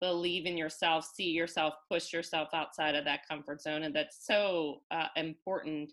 believe 0.00 0.46
in 0.46 0.56
yourself, 0.56 1.08
see 1.14 1.30
yourself, 1.30 1.74
push 1.90 2.12
yourself 2.12 2.48
outside 2.52 2.94
of 2.94 3.04
that 3.04 3.20
comfort 3.28 3.62
zone. 3.62 3.84
And 3.84 3.94
that's 3.94 4.26
so 4.26 4.80
uh, 4.90 5.06
important. 5.16 5.92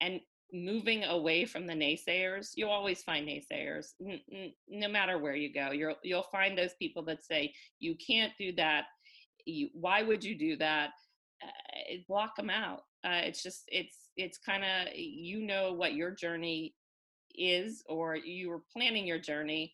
And 0.00 0.20
moving 0.52 1.04
away 1.04 1.44
from 1.44 1.66
the 1.66 1.72
naysayers, 1.72 2.50
you'll 2.54 2.70
always 2.70 3.02
find 3.02 3.26
naysayers, 3.26 3.92
n- 4.06 4.20
n- 4.32 4.52
no 4.68 4.88
matter 4.88 5.18
where 5.18 5.34
you 5.34 5.52
go. 5.52 5.70
You'll, 5.70 5.96
you'll 6.02 6.26
find 6.30 6.56
those 6.56 6.74
people 6.78 7.04
that 7.06 7.24
say, 7.24 7.54
you 7.78 7.96
can't 8.04 8.32
do 8.38 8.52
that. 8.56 8.84
You, 9.46 9.68
why 9.72 10.02
would 10.02 10.22
you 10.22 10.38
do 10.38 10.56
that? 10.58 10.90
Uh, 11.42 11.96
block 12.08 12.36
them 12.36 12.50
out. 12.50 12.80
Uh, 13.04 13.22
it's 13.24 13.42
just, 13.42 13.64
it's, 13.68 14.10
it's 14.16 14.38
kind 14.38 14.62
of, 14.62 14.94
you 14.94 15.42
know 15.42 15.72
what 15.72 15.94
your 15.94 16.10
journey 16.10 16.74
is, 17.34 17.82
or 17.88 18.16
you 18.16 18.50
were 18.50 18.62
planning 18.72 19.06
your 19.06 19.18
journey 19.18 19.72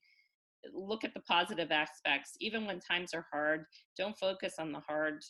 look 0.75 1.05
at 1.05 1.15
the 1.15 1.21
positive 1.21 1.71
aspects 1.71 2.33
even 2.41 2.67
when 2.67 2.81
times 2.81 3.15
are 3.15 3.27
hard 3.33 3.65
don't 3.97 4.19
focus 4.19 4.55
on 4.59 4.73
the 4.73 4.81
hard 4.81 5.23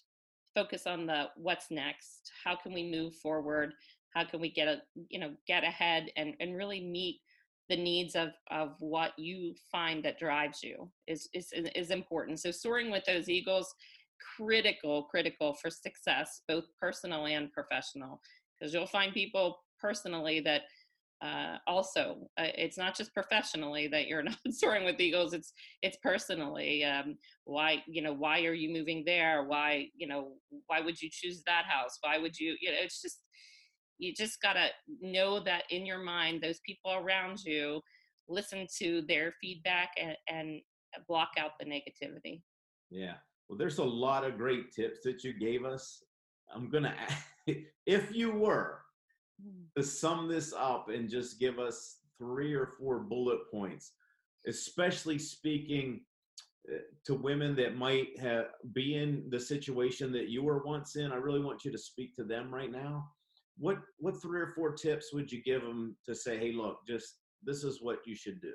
focus 0.55 0.87
on 0.87 1.07
the 1.07 1.25
what's 1.37 1.71
next 1.71 2.31
how 2.45 2.57
can 2.57 2.73
we 2.73 2.91
move 2.91 3.15
forward 3.17 3.73
how 4.14 4.25
can 4.25 4.40
we 4.40 4.51
get 4.51 4.68
a 4.68 4.83
you 5.09 5.18
know 5.18 5.33
get 5.47 5.64
ahead 5.64 6.11
and 6.16 6.35
and 6.40 6.57
really 6.57 6.81
meet 6.81 7.21
the 7.68 7.77
needs 7.77 8.16
of 8.16 8.31
of 8.51 8.75
what 8.81 9.12
you 9.18 9.55
find 9.71 10.05
that 10.05 10.18
drives 10.18 10.62
you 10.62 10.90
is 11.07 11.29
is 11.35 11.53
is 11.53 11.90
important. 11.90 12.40
So 12.40 12.51
soaring 12.51 12.90
with 12.90 13.05
those 13.05 13.29
eagles 13.29 13.75
critical 14.37 15.05
critical 15.05 15.55
for 15.55 15.71
success 15.71 16.42
both 16.49 16.64
personal 16.81 17.27
and 17.27 17.53
professional 17.53 18.21
because 18.59 18.75
you'll 18.75 18.87
find 18.87 19.14
people 19.14 19.59
personally 19.81 20.40
that 20.40 20.62
uh, 21.23 21.59
also 21.66 22.29
uh, 22.38 22.47
it's 22.57 22.79
not 22.79 22.97
just 22.97 23.14
professionally 23.14 23.87
that 23.88 24.07
you're 24.09 24.23
not 24.25 24.37
soaring 24.51 24.85
with 24.85 25.01
eagles 25.01 25.33
it's 25.33 25.53
it's 25.83 25.97
personally 26.03 26.85
um, 26.85 27.16
why 27.44 27.83
you 27.87 28.03
know 28.03 28.12
why 28.12 28.44
are 28.44 28.53
you 28.53 28.71
moving 28.71 29.03
there? 29.05 29.44
Why 29.44 29.88
you 29.97 30.07
know 30.07 30.33
why 30.66 30.81
would 30.81 31.01
you 31.01 31.09
choose 31.11 31.42
that 31.47 31.64
house? 31.64 31.99
Why 32.03 32.18
would 32.18 32.38
you 32.38 32.57
you 32.61 32.71
know 32.71 32.77
it's 32.81 33.03
just 33.03 33.23
you 33.99 34.13
just 34.15 34.41
got 34.41 34.55
to 34.55 34.69
know 35.01 35.41
that 35.41 35.65
in 35.71 35.85
your 35.85 35.99
mind 36.03 36.41
those 36.41 36.61
people 36.65 36.93
around 36.93 37.43
you 37.45 37.81
listen 38.29 38.67
to 38.79 39.03
their 39.03 39.33
feedback 39.41 39.91
and, 40.01 40.17
and 40.29 40.61
block 41.07 41.31
out 41.39 41.53
the 41.59 41.67
negativity 41.67 42.43
yeah 42.91 43.15
well 43.49 43.59
there's 43.59 43.79
a 43.79 43.85
lot 43.85 44.25
of 44.25 44.39
great 44.39 44.73
tips 44.73 45.01
that 45.05 45.23
you 45.25 45.33
gave 45.33 45.65
us 45.65 46.03
i'm 46.55 46.71
gonna 46.71 46.95
if 47.87 48.15
you 48.15 48.33
were 48.33 48.81
Hmm. 49.43 49.65
to 49.77 49.83
sum 49.83 50.29
this 50.29 50.53
up 50.53 50.89
and 50.89 51.09
just 51.09 51.39
give 51.39 51.59
us 51.59 51.99
three 52.19 52.55
or 52.55 52.73
four 52.79 52.99
bullet 52.99 53.39
points, 53.51 53.93
especially 54.47 55.19
speaking 55.19 56.01
eh, 56.73 56.79
to 57.05 57.15
women 57.15 57.55
that 57.57 57.77
might 57.77 58.19
have 58.19 58.47
be 58.73 58.97
in 58.97 59.25
the 59.31 59.39
situation 59.39 60.11
that 60.13 60.29
you 60.29 60.43
were 60.43 60.65
once 60.65 60.97
in. 60.97 61.13
I 61.13 61.17
really 61.17 61.41
want 61.41 61.65
you 61.65 61.71
to 61.71 61.79
speak 61.79 62.17
to 62.17 62.25
them 62.25 62.53
right 62.53 62.73
now. 62.73 63.09
What 63.59 63.79
what 63.99 64.21
three 64.23 64.40
or 64.40 64.53
four 64.55 64.73
tips 64.73 65.12
would 65.12 65.31
you 65.31 65.42
give 65.42 65.62
them 65.62 65.97
to 66.07 66.14
say, 66.14 66.38
"Hey, 66.38 66.53
look, 66.53 66.79
just 66.87 67.18
this 67.42 67.64
is 67.64 67.83
what 67.83 67.99
you 68.07 68.14
should 68.14 68.40
do." 68.40 68.53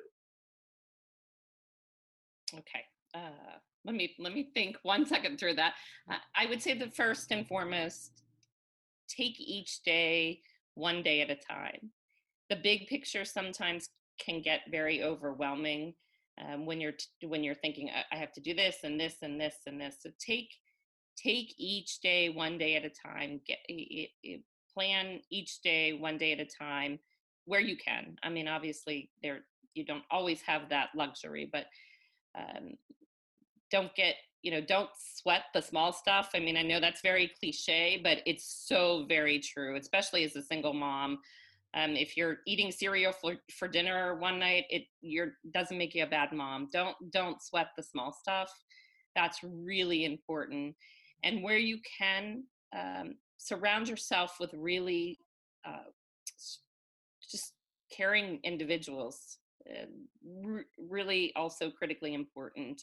Okay. 2.54 2.84
Uh, 3.14 3.58
let 3.86 3.96
me 3.96 4.16
let 4.20 4.34
me 4.34 4.50
think 4.54 4.78
one 4.84 5.06
second 5.14 5.40
through 5.40 5.56
that. 5.56 5.74
Uh, 6.10 6.18
I 6.36 6.46
would 6.48 6.62
say 6.62 6.78
the 6.78 6.90
first 6.90 7.32
and 7.32 7.48
foremost, 7.48 8.24
take 9.08 9.40
each 9.40 9.84
day 9.84 10.42
one 10.76 11.04
day 11.04 11.22
at 11.22 11.30
a 11.30 11.36
time. 11.36 11.92
The 12.50 12.56
big 12.56 12.88
picture 12.88 13.26
sometimes 13.26 13.88
can 14.20 14.42
get 14.42 14.62
very 14.72 15.04
overwhelming 15.04 15.94
um, 16.44 16.66
when 16.66 16.80
you're 16.80 16.94
t- 16.94 17.28
when 17.28 17.44
you're 17.44 17.56
thinking 17.56 17.90
I-, 17.90 18.16
I 18.16 18.20
have 18.20 18.32
to 18.34 18.42
do 18.42 18.54
this 18.54 18.78
and 18.84 19.00
this 19.00 19.18
and 19.22 19.40
this 19.40 19.56
and 19.68 19.80
this. 19.80 19.98
So 20.02 20.10
take 20.20 20.50
take 21.16 21.54
each 21.58 22.00
day 22.00 22.30
one 22.30 22.58
day 22.58 22.76
at 22.76 22.86
a 22.86 22.90
time. 22.90 23.42
Get 23.46 23.60
it, 23.68 24.10
it, 24.24 24.42
plan 24.74 25.20
each 25.30 25.62
day 25.62 25.94
one 25.94 26.18
day 26.18 26.32
at 26.32 26.40
a 26.40 26.46
time 26.46 27.00
where 27.46 27.62
you 27.62 27.78
can. 27.78 28.16
I 28.24 28.30
mean, 28.30 28.48
obviously 28.48 29.10
there 29.22 29.42
you 29.74 29.86
don't 29.86 30.04
always 30.12 30.42
have 30.42 30.70
that 30.70 30.90
luxury, 30.96 31.50
but 31.52 31.66
um, 32.38 32.74
don't 33.72 33.94
get 33.96 34.16
you 34.44 34.52
know 34.52 34.62
don't 34.62 34.90
sweat 34.96 35.46
the 35.54 35.62
small 35.62 35.92
stuff. 35.92 36.30
I 36.36 36.40
mean 36.40 36.58
i 36.58 36.62
know 36.62 36.80
that's 36.80 37.02
very 37.02 37.32
cliche 37.40 38.00
but 38.04 38.20
it's 38.26 38.66
so 38.68 39.06
very 39.08 39.40
true 39.40 39.78
especially 39.78 40.24
as 40.24 40.36
a 40.36 40.42
single 40.42 40.74
mom. 40.74 41.20
Um, 41.76 41.96
if 41.96 42.16
you're 42.16 42.38
eating 42.46 42.72
cereal 42.72 43.12
for, 43.12 43.38
for 43.58 43.68
dinner 43.68 44.16
one 44.20 44.38
night 44.38 44.66
it 44.70 44.84
you're 45.02 45.34
doesn't 45.54 45.78
make 45.78 45.96
you 45.96 46.04
a 46.04 46.08
bad 46.08 46.32
mom. 46.32 46.70
Don't 46.72 46.96
don't 47.12 47.42
sweat 47.42 47.70
the 47.76 47.84
small 47.84 48.14
stuff. 48.14 48.52
That's 49.16 49.40
really 49.44 50.06
important. 50.06 50.76
And 51.24 51.42
where 51.42 51.58
you 51.58 51.80
can 51.98 52.44
um, 52.78 53.16
surround 53.44 53.90
yourself 53.90 54.38
with 54.40 54.54
really 54.54 55.20
uh, 55.66 55.90
just 57.30 57.54
caring 57.92 58.40
individuals 58.44 59.38
uh, 59.70 59.86
really 60.90 61.34
also 61.36 61.70
critically 61.70 62.14
important. 62.14 62.82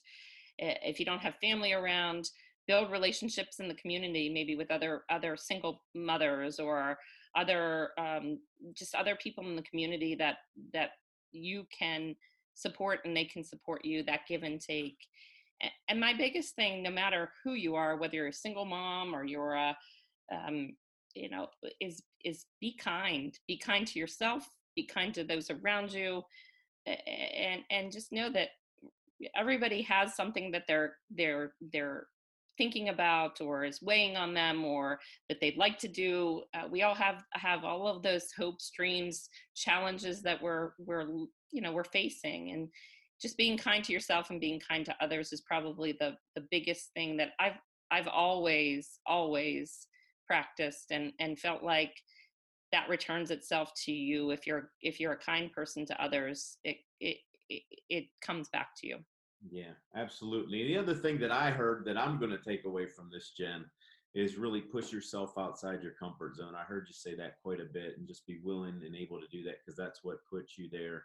If 0.59 1.01
you 1.01 1.07
don't 1.07 1.21
have 1.21 1.35
family 1.41 1.73
around 1.73 2.29
build 2.67 2.91
relationships 2.91 3.59
in 3.59 3.69
the 3.69 3.75
community 3.75 4.29
maybe 4.29 4.55
with 4.55 4.71
other 4.71 5.03
other 5.11 5.37
single 5.37 5.83
mothers 5.95 6.61
or 6.61 6.99
other 7.35 7.91
um, 7.99 8.39
just 8.75 8.95
other 8.95 9.17
people 9.17 9.45
in 9.45 9.57
the 9.57 9.63
community 9.63 10.15
that 10.15 10.37
that 10.75 10.91
you 11.33 11.67
can 11.77 12.15
support 12.55 13.01
and 13.05 13.17
they 13.17 13.25
can 13.25 13.43
support 13.43 13.85
you 13.85 14.03
that 14.03 14.21
give 14.29 14.43
and 14.43 14.61
take. 14.61 14.99
And 15.89 15.99
my 15.99 16.15
biggest 16.15 16.55
thing 16.55 16.83
no 16.83 16.91
matter 16.91 17.31
who 17.43 17.55
you 17.55 17.75
are 17.75 17.97
whether 17.97 18.17
you're 18.17 18.29
a 18.29 18.33
single 18.33 18.67
mom 18.67 19.15
or 19.15 19.25
you're 19.25 19.55
a 19.55 19.77
um, 20.31 20.71
you 21.15 21.29
know 21.29 21.49
is 21.81 22.03
is 22.25 22.45
be 22.61 22.77
kind 22.77 23.39
be 23.49 23.57
kind 23.57 23.87
to 23.87 23.99
yourself 23.99 24.49
be 24.77 24.87
kind 24.87 25.15
to 25.15 25.25
those 25.25 25.51
around 25.51 25.93
you 25.93 26.23
and 26.87 27.63
and 27.71 27.93
just 27.93 28.13
know 28.13 28.31
that 28.31 28.49
everybody 29.37 29.83
has 29.83 30.15
something 30.15 30.51
that 30.51 30.65
they're 30.67 30.95
they're 31.11 31.53
they're 31.73 32.07
thinking 32.57 32.91
about 32.91 33.41
or 33.41 33.65
is 33.65 33.81
weighing 33.81 34.17
on 34.17 34.35
them 34.35 34.65
or 34.65 34.99
that 35.29 35.41
they'd 35.41 35.57
like 35.57 35.79
to 35.79 35.89
do 35.89 36.43
uh, 36.55 36.67
we 36.71 36.83
all 36.83 36.95
have 36.95 37.25
have 37.33 37.65
all 37.65 37.89
of 37.89 38.03
those 38.03 38.27
hopes 38.37 38.71
dreams 38.77 39.29
challenges 39.55 40.23
that 40.23 40.41
we're 40.43 40.73
we're 40.79 41.07
you 41.53 41.61
know 41.61 41.73
we're 41.73 41.85
facing 41.85 42.51
and 42.51 42.69
just 43.21 43.37
being 43.37 43.57
kind 43.57 43.85
to 43.85 43.93
yourself 43.93 44.31
and 44.31 44.41
being 44.41 44.61
kind 44.61 44.85
to 44.85 44.95
others 45.01 45.33
is 45.33 45.43
probably 45.43 45.93
the 46.01 46.15
the 46.37 46.47
biggest 46.51 46.91
thing 46.95 47.17
that 47.17 47.31
i've 47.41 47.59
i've 47.91 48.09
always 48.09 48.99
always 49.07 49.87
practiced 50.31 50.93
and 50.93 51.13
and 51.19 51.39
felt 51.39 51.63
like 51.63 51.95
that 52.73 52.89
returns 52.89 53.31
itself 53.31 53.73
to 53.75 53.93
you 53.93 54.31
if 54.31 54.47
you're 54.47 54.71
if 54.81 55.01
you're 55.01 55.13
a 55.13 55.19
kind 55.19 55.51
person 55.53 55.85
to 55.85 56.03
others 56.03 56.59
it 56.63 56.77
it 57.01 57.17
it, 57.49 57.63
it 57.89 58.05
comes 58.21 58.49
back 58.49 58.69
to 58.77 58.87
you 58.87 58.99
yeah, 59.49 59.73
absolutely. 59.97 60.61
And 60.61 60.71
the 60.71 60.79
other 60.79 60.95
thing 60.95 61.19
that 61.21 61.33
I 61.33 61.51
heard 61.51 61.85
that 61.87 61.97
I'm 61.97 62.19
going 62.19 62.31
to 62.31 62.39
take 62.39 62.65
away 62.65 62.87
from 62.87 63.09
this, 63.11 63.33
Jen, 63.37 63.65
is 64.15 64.37
really 64.37 64.61
push 64.61 64.93
yourself 64.93 65.33
outside 65.39 65.83
your 65.83 65.93
comfort 65.93 66.37
zone. 66.37 66.55
I 66.55 66.65
heard 66.65 66.87
you 66.89 66.95
say 66.95 67.15
that 67.17 67.41
quite 67.43 67.61
a 67.61 67.73
bit, 67.73 67.97
and 67.97 68.07
just 68.07 68.27
be 68.27 68.41
willing 68.43 68.83
and 68.85 68.95
able 68.95 69.21
to 69.21 69.29
do 69.29 69.43
that 69.45 69.57
because 69.65 69.77
that's 69.77 70.01
what 70.03 70.27
puts 70.31 70.59
you 70.59 70.69
there. 70.71 71.05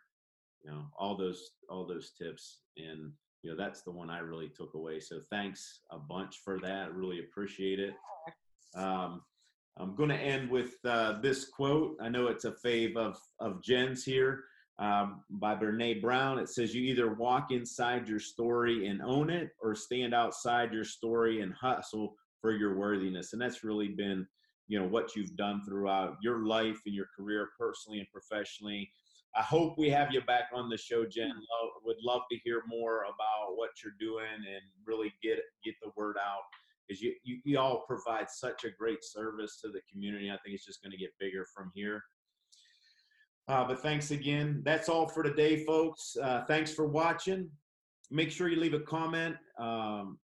You 0.63 0.71
know, 0.71 0.85
all 0.97 1.15
those 1.15 1.51
all 1.69 1.85
those 1.85 2.11
tips, 2.11 2.61
and 2.77 3.11
you 3.43 3.51
know 3.51 3.55
that's 3.55 3.83
the 3.83 3.91
one 3.91 4.09
I 4.09 4.19
really 4.19 4.49
took 4.49 4.73
away. 4.73 4.99
So 4.99 5.21
thanks 5.29 5.81
a 5.91 5.97
bunch 5.97 6.37
for 6.43 6.59
that. 6.61 6.93
Really 6.93 7.19
appreciate 7.19 7.79
it. 7.79 7.93
Um, 8.75 9.21
I'm 9.77 9.95
going 9.95 10.09
to 10.09 10.15
end 10.15 10.49
with 10.49 10.75
uh, 10.85 11.19
this 11.21 11.45
quote. 11.49 11.97
I 12.01 12.09
know 12.09 12.27
it's 12.27 12.45
a 12.45 12.55
fave 12.65 12.95
of 12.95 13.17
of 13.39 13.61
Jen's 13.61 14.03
here 14.03 14.45
um, 14.79 15.21
by 15.29 15.55
Brene 15.55 16.01
Brown. 16.01 16.39
It 16.39 16.49
says, 16.49 16.73
You 16.73 16.83
either 16.83 17.13
walk 17.13 17.51
inside 17.51 18.07
your 18.07 18.19
story 18.19 18.87
and 18.87 19.01
own 19.01 19.29
it, 19.29 19.49
or 19.61 19.75
stand 19.75 20.13
outside 20.13 20.73
your 20.73 20.83
story 20.83 21.41
and 21.41 21.53
hustle 21.53 22.15
for 22.41 22.51
your 22.51 22.77
worthiness. 22.77 23.33
And 23.33 23.41
that's 23.41 23.63
really 23.63 23.89
been, 23.89 24.27
you 24.67 24.79
know, 24.79 24.87
what 24.87 25.15
you've 25.15 25.35
done 25.35 25.61
throughout 25.65 26.17
your 26.21 26.45
life 26.45 26.79
and 26.85 26.95
your 26.95 27.07
career, 27.15 27.49
personally 27.57 27.99
and 27.99 28.07
professionally. 28.11 28.89
I 29.37 29.41
hope 29.41 29.77
we 29.77 29.89
have 29.89 30.13
you 30.13 30.21
back 30.21 30.45
on 30.53 30.69
the 30.69 30.77
show, 30.77 31.05
Jen. 31.05 31.27
Love, 31.27 31.69
would 31.83 31.97
love 32.01 32.21
to 32.31 32.37
hear 32.43 32.63
more 32.67 33.01
about 33.03 33.55
what 33.55 33.71
you're 33.83 33.93
doing 33.99 34.25
and 34.33 34.61
really 34.85 35.13
get 35.21 35.39
get 35.63 35.75
the 35.81 35.91
word 35.97 36.15
out 36.17 36.43
because 36.87 37.01
you, 37.01 37.13
you, 37.23 37.39
you 37.43 37.59
all 37.59 37.83
provide 37.87 38.29
such 38.29 38.63
a 38.63 38.69
great 38.77 39.03
service 39.03 39.59
to 39.61 39.69
the 39.69 39.81
community. 39.91 40.29
I 40.29 40.37
think 40.43 40.55
it's 40.55 40.65
just 40.65 40.81
going 40.81 40.91
to 40.91 40.97
get 40.97 41.11
bigger 41.19 41.45
from 41.53 41.71
here. 41.73 42.03
Uh, 43.47 43.67
but 43.67 43.79
thanks 43.81 44.11
again. 44.11 44.61
That's 44.65 44.89
all 44.89 45.07
for 45.07 45.23
today, 45.23 45.63
folks. 45.65 46.15
Uh, 46.21 46.43
thanks 46.47 46.73
for 46.73 46.87
watching. 46.87 47.49
Make 48.11 48.31
sure 48.31 48.49
you 48.49 48.59
leave 48.59 48.73
a 48.73 48.79
comment 48.79 49.35
um, 49.59 50.17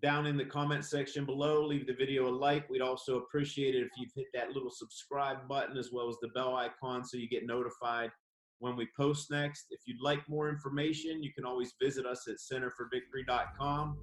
down 0.00 0.26
in 0.26 0.36
the 0.36 0.44
comment 0.44 0.84
section 0.84 1.24
below. 1.24 1.64
Leave 1.64 1.86
the 1.86 1.94
video 1.94 2.28
a 2.28 2.30
like. 2.30 2.68
We'd 2.68 2.80
also 2.80 3.18
appreciate 3.18 3.74
it 3.74 3.82
if 3.82 3.90
you've 3.96 4.12
hit 4.14 4.26
that 4.34 4.52
little 4.52 4.70
subscribe 4.70 5.48
button 5.48 5.76
as 5.76 5.90
well 5.92 6.08
as 6.08 6.16
the 6.20 6.28
bell 6.28 6.56
icon 6.56 7.04
so 7.04 7.16
you 7.16 7.28
get 7.28 7.46
notified 7.46 8.10
when 8.60 8.76
we 8.76 8.88
post 8.96 9.30
next. 9.30 9.66
If 9.70 9.80
you'd 9.86 10.00
like 10.00 10.20
more 10.28 10.48
information, 10.48 11.22
you 11.22 11.32
can 11.32 11.44
always 11.44 11.74
visit 11.82 12.06
us 12.06 12.28
at 12.28 12.36
centerforvictory.com. 12.36 13.98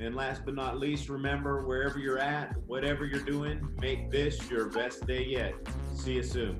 And 0.00 0.14
last 0.14 0.46
but 0.46 0.54
not 0.54 0.78
least, 0.78 1.10
remember 1.10 1.66
wherever 1.66 1.98
you're 1.98 2.18
at, 2.18 2.56
whatever 2.66 3.04
you're 3.04 3.24
doing, 3.24 3.68
make 3.80 4.10
this 4.10 4.50
your 4.50 4.70
best 4.70 5.06
day 5.06 5.26
yet. 5.26 5.54
See 5.94 6.14
you 6.14 6.22
soon. 6.22 6.58